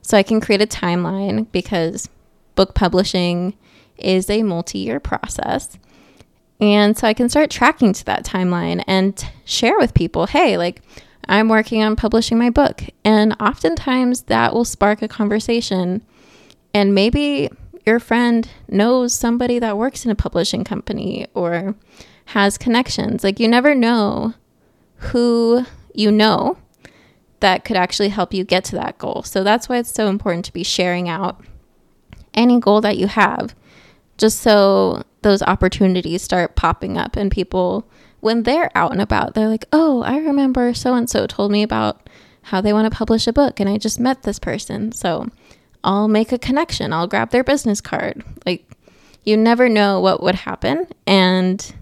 So 0.03 0.17
I 0.17 0.23
can 0.23 0.41
create 0.41 0.63
a 0.63 0.69
timeline 0.69 1.51
because 1.51 2.09
book 2.55 2.77
publishing 2.77 3.55
is 3.97 4.31
a 4.31 4.45
multi 4.45 4.79
year 4.79 5.01
process. 5.01 5.77
And 6.63 6.97
so 6.97 7.09
I 7.09 7.13
can 7.13 7.29
start 7.29 7.51
tracking 7.51 7.93
to 7.93 8.05
that 8.05 8.25
timeline 8.25 8.85
and 8.87 9.21
share 9.45 9.77
with 9.79 9.95
people 9.95 10.27
hey, 10.27 10.57
like, 10.57 10.81
I'm 11.29 11.49
working 11.49 11.83
on 11.83 11.97
publishing 11.97 12.39
my 12.39 12.51
book. 12.51 12.85
And 13.05 13.35
oftentimes 13.41 14.23
that 14.23 14.55
will 14.55 14.65
spark 14.65 15.03
a 15.03 15.09
conversation. 15.09 16.03
And 16.73 16.95
maybe 16.95 17.51
your 17.85 17.99
friend 17.99 18.49
knows 18.69 19.13
somebody 19.13 19.59
that 19.59 19.77
works 19.77 20.05
in 20.05 20.13
a 20.13 20.15
publishing 20.15 20.63
company 20.63 21.27
or 21.35 21.75
has 22.27 22.59
connections. 22.59 23.25
Like 23.25 23.41
you 23.41 23.49
never 23.49 23.75
know 23.75 24.35
who 24.97 25.67
you 25.95 26.13
know 26.13 26.59
that 27.41 27.65
could 27.65 27.77
actually 27.77 28.11
help 28.11 28.33
you 28.33 28.45
get 28.45 28.63
to 28.67 28.77
that 28.77 28.99
goal. 28.99 29.25
So 29.25 29.43
that's 29.43 29.69
why 29.69 29.79
it's 29.79 29.93
so 29.93 30.07
important 30.07 30.45
to 30.45 30.53
be 30.53 30.63
sharing 30.63 31.09
out 31.09 31.41
any 32.35 32.61
goal 32.61 32.81
that 32.83 32.99
you 32.99 33.09
have 33.09 33.53
just 34.17 34.39
so 34.39 35.03
those 35.23 35.43
opportunities 35.43 36.23
start 36.23 36.57
popping 36.57 36.97
up 36.97 37.17
and 37.17 37.31
people 37.31 37.89
when 38.21 38.45
they're 38.45 38.71
out 38.75 38.93
and 38.93 39.01
about 39.01 39.35
they're 39.35 39.49
like 39.49 39.65
oh 39.73 40.03
i 40.03 40.17
remember 40.17 40.73
so 40.75 40.95
and 40.95 41.09
so 41.09 41.27
told 41.27 41.51
me 41.51 41.63
about 41.63 42.09
how 42.43 42.61
they 42.61 42.73
want 42.73 42.91
to 42.91 42.97
publish 42.97 43.27
a 43.27 43.33
book 43.33 43.61
and 43.61 43.69
i 43.69 43.79
just 43.79 44.01
met 44.01 44.23
this 44.23 44.39
person. 44.39 44.93
So 44.93 45.29
i'll 45.85 46.09
make 46.09 46.33
a 46.33 46.39
connection. 46.39 46.93
I'll 46.93 47.07
grab 47.07 47.31
their 47.31 47.45
business 47.45 47.81
card. 47.81 48.23
Like 48.45 48.77
you 49.25 49.37
never 49.37 49.69
know 49.69 50.01
what 50.01 50.23
would 50.23 50.35
happen. 50.35 50.87
And 51.07 51.75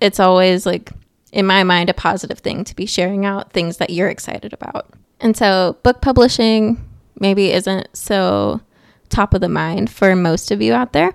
it's 0.00 0.20
always 0.20 0.64
like 0.64 0.92
in 1.32 1.46
my 1.46 1.64
mind 1.64 1.90
a 1.90 1.94
positive 1.94 2.38
thing 2.38 2.64
to 2.64 2.76
be 2.76 2.86
sharing 2.86 3.24
out 3.24 3.52
things 3.52 3.78
that 3.78 3.90
you're 3.90 4.08
excited 4.08 4.52
about. 4.52 4.88
And 5.20 5.36
so 5.36 5.76
book 5.82 6.00
publishing 6.00 6.88
maybe 7.18 7.52
isn't 7.52 7.88
so 7.96 8.60
top 9.08 9.34
of 9.34 9.40
the 9.40 9.48
mind 9.48 9.90
for 9.90 10.16
most 10.16 10.50
of 10.50 10.62
you 10.62 10.72
out 10.72 10.92
there 10.92 11.12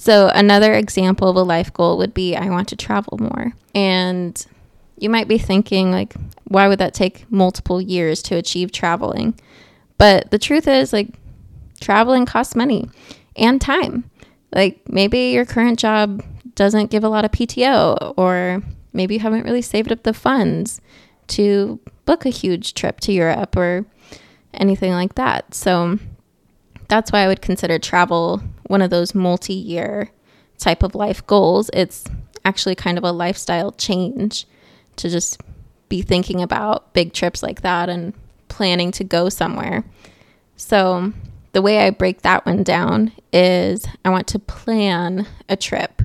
so, 0.00 0.28
another 0.28 0.72
example 0.72 1.28
of 1.28 1.36
a 1.36 1.42
life 1.42 1.74
goal 1.74 1.98
would 1.98 2.14
be 2.14 2.34
I 2.34 2.48
want 2.48 2.68
to 2.68 2.76
travel 2.76 3.18
more. 3.18 3.52
And 3.74 4.46
you 4.96 5.10
might 5.10 5.28
be 5.28 5.36
thinking, 5.36 5.90
like, 5.90 6.14
why 6.44 6.68
would 6.68 6.78
that 6.78 6.94
take 6.94 7.30
multiple 7.30 7.82
years 7.82 8.22
to 8.22 8.36
achieve 8.36 8.72
traveling? 8.72 9.38
But 9.98 10.30
the 10.30 10.38
truth 10.38 10.66
is, 10.66 10.94
like, 10.94 11.08
traveling 11.82 12.24
costs 12.24 12.56
money 12.56 12.88
and 13.36 13.60
time. 13.60 14.10
Like, 14.54 14.80
maybe 14.88 15.32
your 15.32 15.44
current 15.44 15.78
job 15.78 16.24
doesn't 16.54 16.90
give 16.90 17.04
a 17.04 17.10
lot 17.10 17.26
of 17.26 17.32
PTO, 17.32 18.14
or 18.16 18.62
maybe 18.94 19.16
you 19.16 19.20
haven't 19.20 19.44
really 19.44 19.60
saved 19.60 19.92
up 19.92 20.04
the 20.04 20.14
funds 20.14 20.80
to 21.26 21.78
book 22.06 22.24
a 22.24 22.30
huge 22.30 22.72
trip 22.72 23.00
to 23.00 23.12
Europe 23.12 23.54
or 23.54 23.84
anything 24.54 24.92
like 24.92 25.16
that. 25.16 25.52
So, 25.52 25.98
that's 26.90 27.12
why 27.12 27.20
I 27.20 27.28
would 27.28 27.40
consider 27.40 27.78
travel 27.78 28.42
one 28.66 28.82
of 28.82 28.90
those 28.90 29.14
multi 29.14 29.54
year 29.54 30.10
type 30.58 30.82
of 30.82 30.94
life 30.94 31.26
goals. 31.26 31.70
It's 31.72 32.04
actually 32.44 32.74
kind 32.74 32.98
of 32.98 33.04
a 33.04 33.12
lifestyle 33.12 33.72
change 33.72 34.46
to 34.96 35.08
just 35.08 35.40
be 35.88 36.02
thinking 36.02 36.42
about 36.42 36.92
big 36.92 37.12
trips 37.12 37.42
like 37.42 37.62
that 37.62 37.88
and 37.88 38.12
planning 38.48 38.90
to 38.92 39.04
go 39.04 39.28
somewhere. 39.28 39.84
So, 40.56 41.12
the 41.52 41.62
way 41.62 41.78
I 41.80 41.90
break 41.90 42.22
that 42.22 42.46
one 42.46 42.62
down 42.62 43.12
is 43.32 43.84
I 44.04 44.10
want 44.10 44.26
to 44.28 44.38
plan 44.38 45.26
a 45.48 45.56
trip 45.56 46.02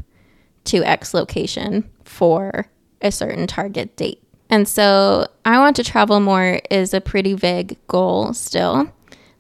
to 0.66 0.84
X 0.84 1.14
location 1.14 1.90
for 2.04 2.68
a 3.02 3.12
certain 3.12 3.46
target 3.46 3.96
date. 3.96 4.24
And 4.50 4.68
so, 4.68 5.28
I 5.44 5.60
want 5.60 5.76
to 5.78 5.84
travel 5.84 6.20
more 6.20 6.62
is 6.70 6.94
a 6.94 7.02
pretty 7.02 7.34
vague 7.34 7.78
goal 7.88 8.34
still. 8.34 8.92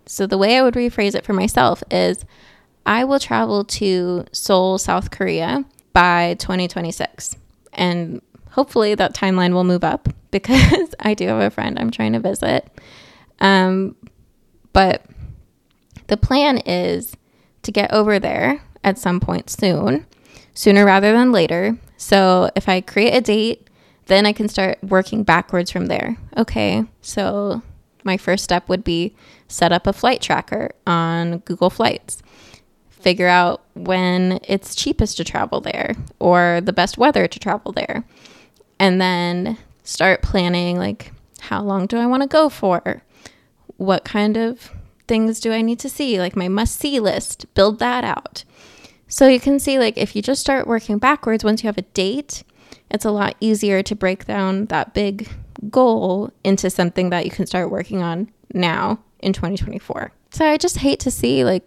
So 0.05 0.27
the 0.27 0.37
way 0.37 0.57
I 0.57 0.61
would 0.61 0.75
rephrase 0.75 1.15
it 1.15 1.25
for 1.25 1.33
myself 1.33 1.83
is 1.89 2.25
I 2.85 3.03
will 3.03 3.19
travel 3.19 3.63
to 3.65 4.25
Seoul, 4.31 4.77
South 4.77 5.11
Korea 5.11 5.65
by 5.93 6.35
2026. 6.35 7.35
And 7.73 8.21
hopefully 8.51 8.95
that 8.95 9.15
timeline 9.15 9.53
will 9.53 9.63
move 9.63 9.83
up 9.83 10.09
because 10.31 10.93
I 10.99 11.13
do 11.13 11.27
have 11.27 11.41
a 11.41 11.49
friend 11.49 11.79
I'm 11.79 11.91
trying 11.91 12.13
to 12.13 12.19
visit. 12.19 12.69
Um, 13.39 13.95
but 14.73 15.05
the 16.07 16.17
plan 16.17 16.59
is 16.59 17.15
to 17.63 17.71
get 17.71 17.91
over 17.91 18.19
there 18.19 18.61
at 18.83 18.97
some 18.97 19.19
point 19.19 19.49
soon, 19.49 20.05
sooner 20.53 20.85
rather 20.85 21.11
than 21.11 21.31
later. 21.31 21.77
So 21.97 22.51
if 22.55 22.69
I 22.69 22.81
create 22.81 23.15
a 23.15 23.21
date, 23.21 23.69
then 24.05 24.25
I 24.25 24.33
can 24.33 24.47
start 24.47 24.77
working 24.83 25.23
backwards 25.23 25.71
from 25.71 25.87
there. 25.87 26.17
Okay, 26.37 26.83
so 27.01 27.63
my 28.05 28.15
first 28.17 28.43
step 28.43 28.69
would 28.69 28.83
be 28.83 29.15
set 29.47 29.71
up 29.71 29.87
a 29.87 29.93
flight 29.93 30.21
tracker 30.21 30.71
on 30.87 31.39
Google 31.39 31.69
Flights. 31.69 32.21
Figure 32.89 33.27
out 33.27 33.63
when 33.73 34.39
it's 34.43 34.75
cheapest 34.75 35.17
to 35.17 35.23
travel 35.23 35.61
there 35.61 35.95
or 36.19 36.61
the 36.63 36.73
best 36.73 36.97
weather 36.97 37.27
to 37.27 37.39
travel 37.39 37.71
there. 37.71 38.05
And 38.79 39.01
then 39.01 39.57
start 39.83 40.21
planning 40.21 40.77
like 40.77 41.11
how 41.41 41.61
long 41.61 41.85
do 41.85 41.97
I 41.97 42.07
want 42.07 42.23
to 42.23 42.27
go 42.27 42.49
for? 42.49 43.03
What 43.77 44.05
kind 44.05 44.37
of 44.37 44.71
things 45.07 45.39
do 45.39 45.51
I 45.51 45.61
need 45.61 45.79
to 45.79 45.89
see? 45.89 46.19
Like 46.19 46.35
my 46.35 46.47
must 46.47 46.79
see 46.79 46.99
list, 46.99 47.53
build 47.53 47.79
that 47.79 48.03
out. 48.03 48.43
So 49.07 49.27
you 49.27 49.39
can 49.39 49.59
see 49.59 49.77
like 49.77 49.97
if 49.97 50.15
you 50.15 50.21
just 50.21 50.41
start 50.41 50.67
working 50.67 50.97
backwards 50.97 51.43
once 51.43 51.63
you 51.63 51.67
have 51.67 51.77
a 51.77 51.83
date, 51.83 52.43
it's 52.89 53.05
a 53.05 53.11
lot 53.11 53.35
easier 53.39 53.83
to 53.83 53.95
break 53.95 54.25
down 54.25 54.65
that 54.65 54.93
big 54.93 55.29
goal 55.69 56.31
into 56.43 56.69
something 56.69 57.09
that 57.09 57.25
you 57.25 57.31
can 57.31 57.45
start 57.45 57.69
working 57.69 58.01
on 58.01 58.31
now 58.53 58.99
in 59.19 59.33
2024. 59.33 60.11
So 60.31 60.45
I 60.45 60.57
just 60.57 60.77
hate 60.77 60.99
to 61.01 61.11
see 61.11 61.43
like 61.43 61.63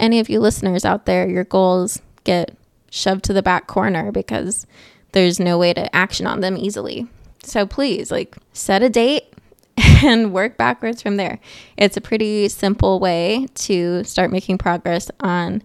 any 0.00 0.20
of 0.20 0.28
you 0.28 0.40
listeners 0.40 0.84
out 0.84 1.06
there, 1.06 1.28
your 1.28 1.44
goals 1.44 2.00
get 2.24 2.56
shoved 2.90 3.24
to 3.24 3.32
the 3.32 3.42
back 3.42 3.66
corner 3.66 4.10
because 4.12 4.66
there's 5.12 5.40
no 5.40 5.58
way 5.58 5.72
to 5.74 5.94
action 5.94 6.26
on 6.26 6.40
them 6.40 6.56
easily. 6.56 7.06
So 7.42 7.66
please, 7.66 8.10
like, 8.10 8.36
set 8.52 8.82
a 8.82 8.88
date 8.88 9.32
and 9.76 10.32
work 10.32 10.56
backwards 10.56 11.02
from 11.02 11.16
there. 11.16 11.38
It's 11.76 11.96
a 11.96 12.00
pretty 12.00 12.48
simple 12.48 13.00
way 13.00 13.46
to 13.54 14.04
start 14.04 14.30
making 14.30 14.58
progress 14.58 15.10
on 15.20 15.62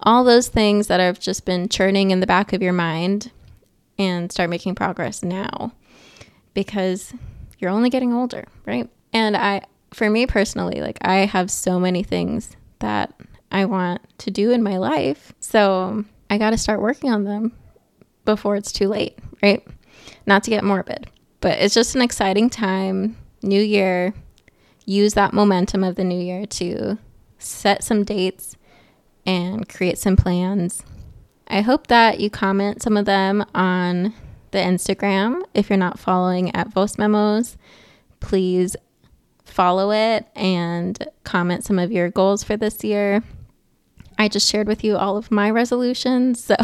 all 0.00 0.24
those 0.24 0.48
things 0.48 0.88
that 0.88 1.00
have 1.00 1.20
just 1.20 1.44
been 1.44 1.68
churning 1.68 2.10
in 2.10 2.20
the 2.20 2.26
back 2.26 2.52
of 2.52 2.62
your 2.62 2.72
mind 2.72 3.30
and 3.98 4.32
start 4.32 4.50
making 4.50 4.74
progress 4.74 5.22
now 5.22 5.72
because 6.54 7.14
you're 7.58 7.70
only 7.70 7.90
getting 7.90 8.12
older, 8.12 8.46
right? 8.66 8.88
And 9.12 9.36
I 9.36 9.62
for 9.92 10.08
me 10.08 10.26
personally, 10.26 10.80
like 10.80 10.98
I 11.02 11.26
have 11.26 11.50
so 11.50 11.78
many 11.78 12.02
things 12.02 12.56
that 12.78 13.14
I 13.50 13.66
want 13.66 14.00
to 14.18 14.30
do 14.30 14.50
in 14.50 14.62
my 14.62 14.78
life. 14.78 15.32
So 15.40 16.04
I 16.30 16.38
got 16.38 16.50
to 16.50 16.58
start 16.58 16.80
working 16.80 17.12
on 17.12 17.24
them 17.24 17.52
before 18.24 18.56
it's 18.56 18.72
too 18.72 18.88
late, 18.88 19.18
right? 19.42 19.66
Not 20.26 20.44
to 20.44 20.50
get 20.50 20.64
morbid, 20.64 21.08
but 21.40 21.58
it's 21.58 21.74
just 21.74 21.94
an 21.94 22.02
exciting 22.02 22.48
time. 22.48 23.16
New 23.42 23.60
year, 23.60 24.14
use 24.86 25.14
that 25.14 25.32
momentum 25.32 25.84
of 25.84 25.96
the 25.96 26.04
new 26.04 26.20
year 26.20 26.46
to 26.46 26.98
set 27.38 27.84
some 27.84 28.04
dates 28.04 28.56
and 29.26 29.68
create 29.68 29.98
some 29.98 30.16
plans. 30.16 30.84
I 31.48 31.60
hope 31.60 31.88
that 31.88 32.20
you 32.20 32.30
comment 32.30 32.82
some 32.82 32.96
of 32.96 33.04
them 33.04 33.44
on 33.54 34.14
the 34.52 34.58
Instagram. 34.58 35.42
If 35.54 35.68
you're 35.68 35.76
not 35.76 35.98
following 35.98 36.54
at 36.54 36.68
Vos 36.68 36.96
Memos, 36.96 37.56
please 38.20 38.76
follow 39.44 39.90
it 39.90 40.26
and 40.34 41.06
comment 41.24 41.64
some 41.64 41.78
of 41.78 41.92
your 41.92 42.10
goals 42.10 42.44
for 42.44 42.56
this 42.56 42.82
year. 42.84 43.22
I 44.18 44.28
just 44.28 44.48
shared 44.48 44.68
with 44.68 44.84
you 44.84 44.96
all 44.96 45.16
of 45.16 45.30
my 45.30 45.50
resolutions, 45.50 46.42
so 46.44 46.56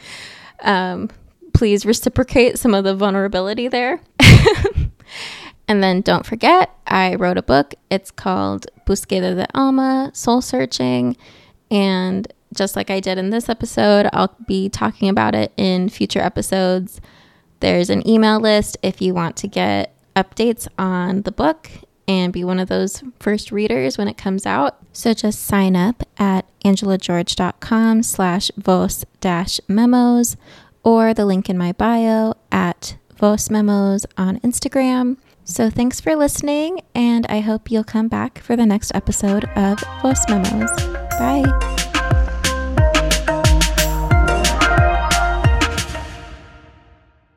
um, 0.62 1.10
please 1.54 1.86
reciprocate 1.86 2.58
some 2.58 2.74
of 2.74 2.84
the 2.84 2.94
vulnerability 2.94 3.68
there. 3.68 4.00
and 5.68 5.82
then 5.82 6.00
don't 6.00 6.26
forget, 6.26 6.70
I 6.86 7.14
wrote 7.14 7.38
a 7.38 7.42
book. 7.42 7.74
It's 7.90 8.10
called 8.10 8.66
Búsqueda 8.86 9.36
de 9.36 9.46
Alma 9.54 10.10
Soul 10.14 10.40
Searching. 10.40 11.16
And 11.70 12.32
just 12.54 12.76
like 12.76 12.90
I 12.90 13.00
did 13.00 13.18
in 13.18 13.30
this 13.30 13.48
episode, 13.48 14.08
I'll 14.12 14.34
be 14.46 14.68
talking 14.68 15.08
about 15.08 15.34
it 15.34 15.52
in 15.56 15.88
future 15.88 16.20
episodes. 16.20 17.00
There's 17.60 17.90
an 17.90 18.06
email 18.06 18.40
list 18.40 18.76
if 18.82 19.00
you 19.00 19.14
want 19.14 19.36
to 19.36 19.48
get 19.48 19.94
updates 20.14 20.68
on 20.78 21.22
the 21.22 21.32
book 21.32 21.70
and 22.06 22.32
be 22.32 22.42
one 22.42 22.58
of 22.58 22.68
those 22.68 23.02
first 23.20 23.52
readers 23.52 23.98
when 23.98 24.08
it 24.08 24.16
comes 24.16 24.46
out. 24.46 24.78
So 24.92 25.12
just 25.12 25.42
sign 25.42 25.76
up 25.76 26.02
at 26.18 26.46
angelageorge.com 26.64 28.02
slash 28.02 28.50
vos 28.56 29.04
dash 29.20 29.60
memos 29.68 30.36
or 30.82 31.12
the 31.12 31.26
link 31.26 31.50
in 31.50 31.58
my 31.58 31.72
bio 31.72 32.34
at 32.50 32.96
vos 33.16 33.50
memos 33.50 34.06
on 34.16 34.40
Instagram. 34.40 35.18
So 35.44 35.70
thanks 35.70 35.98
for 35.98 36.14
listening, 36.14 36.82
and 36.94 37.26
I 37.26 37.40
hope 37.40 37.70
you'll 37.70 37.82
come 37.82 38.08
back 38.08 38.38
for 38.38 38.54
the 38.54 38.66
next 38.66 38.94
episode 38.94 39.46
of 39.56 39.82
Vos 40.02 40.28
Memos. 40.28 40.70
Bye. 41.18 41.87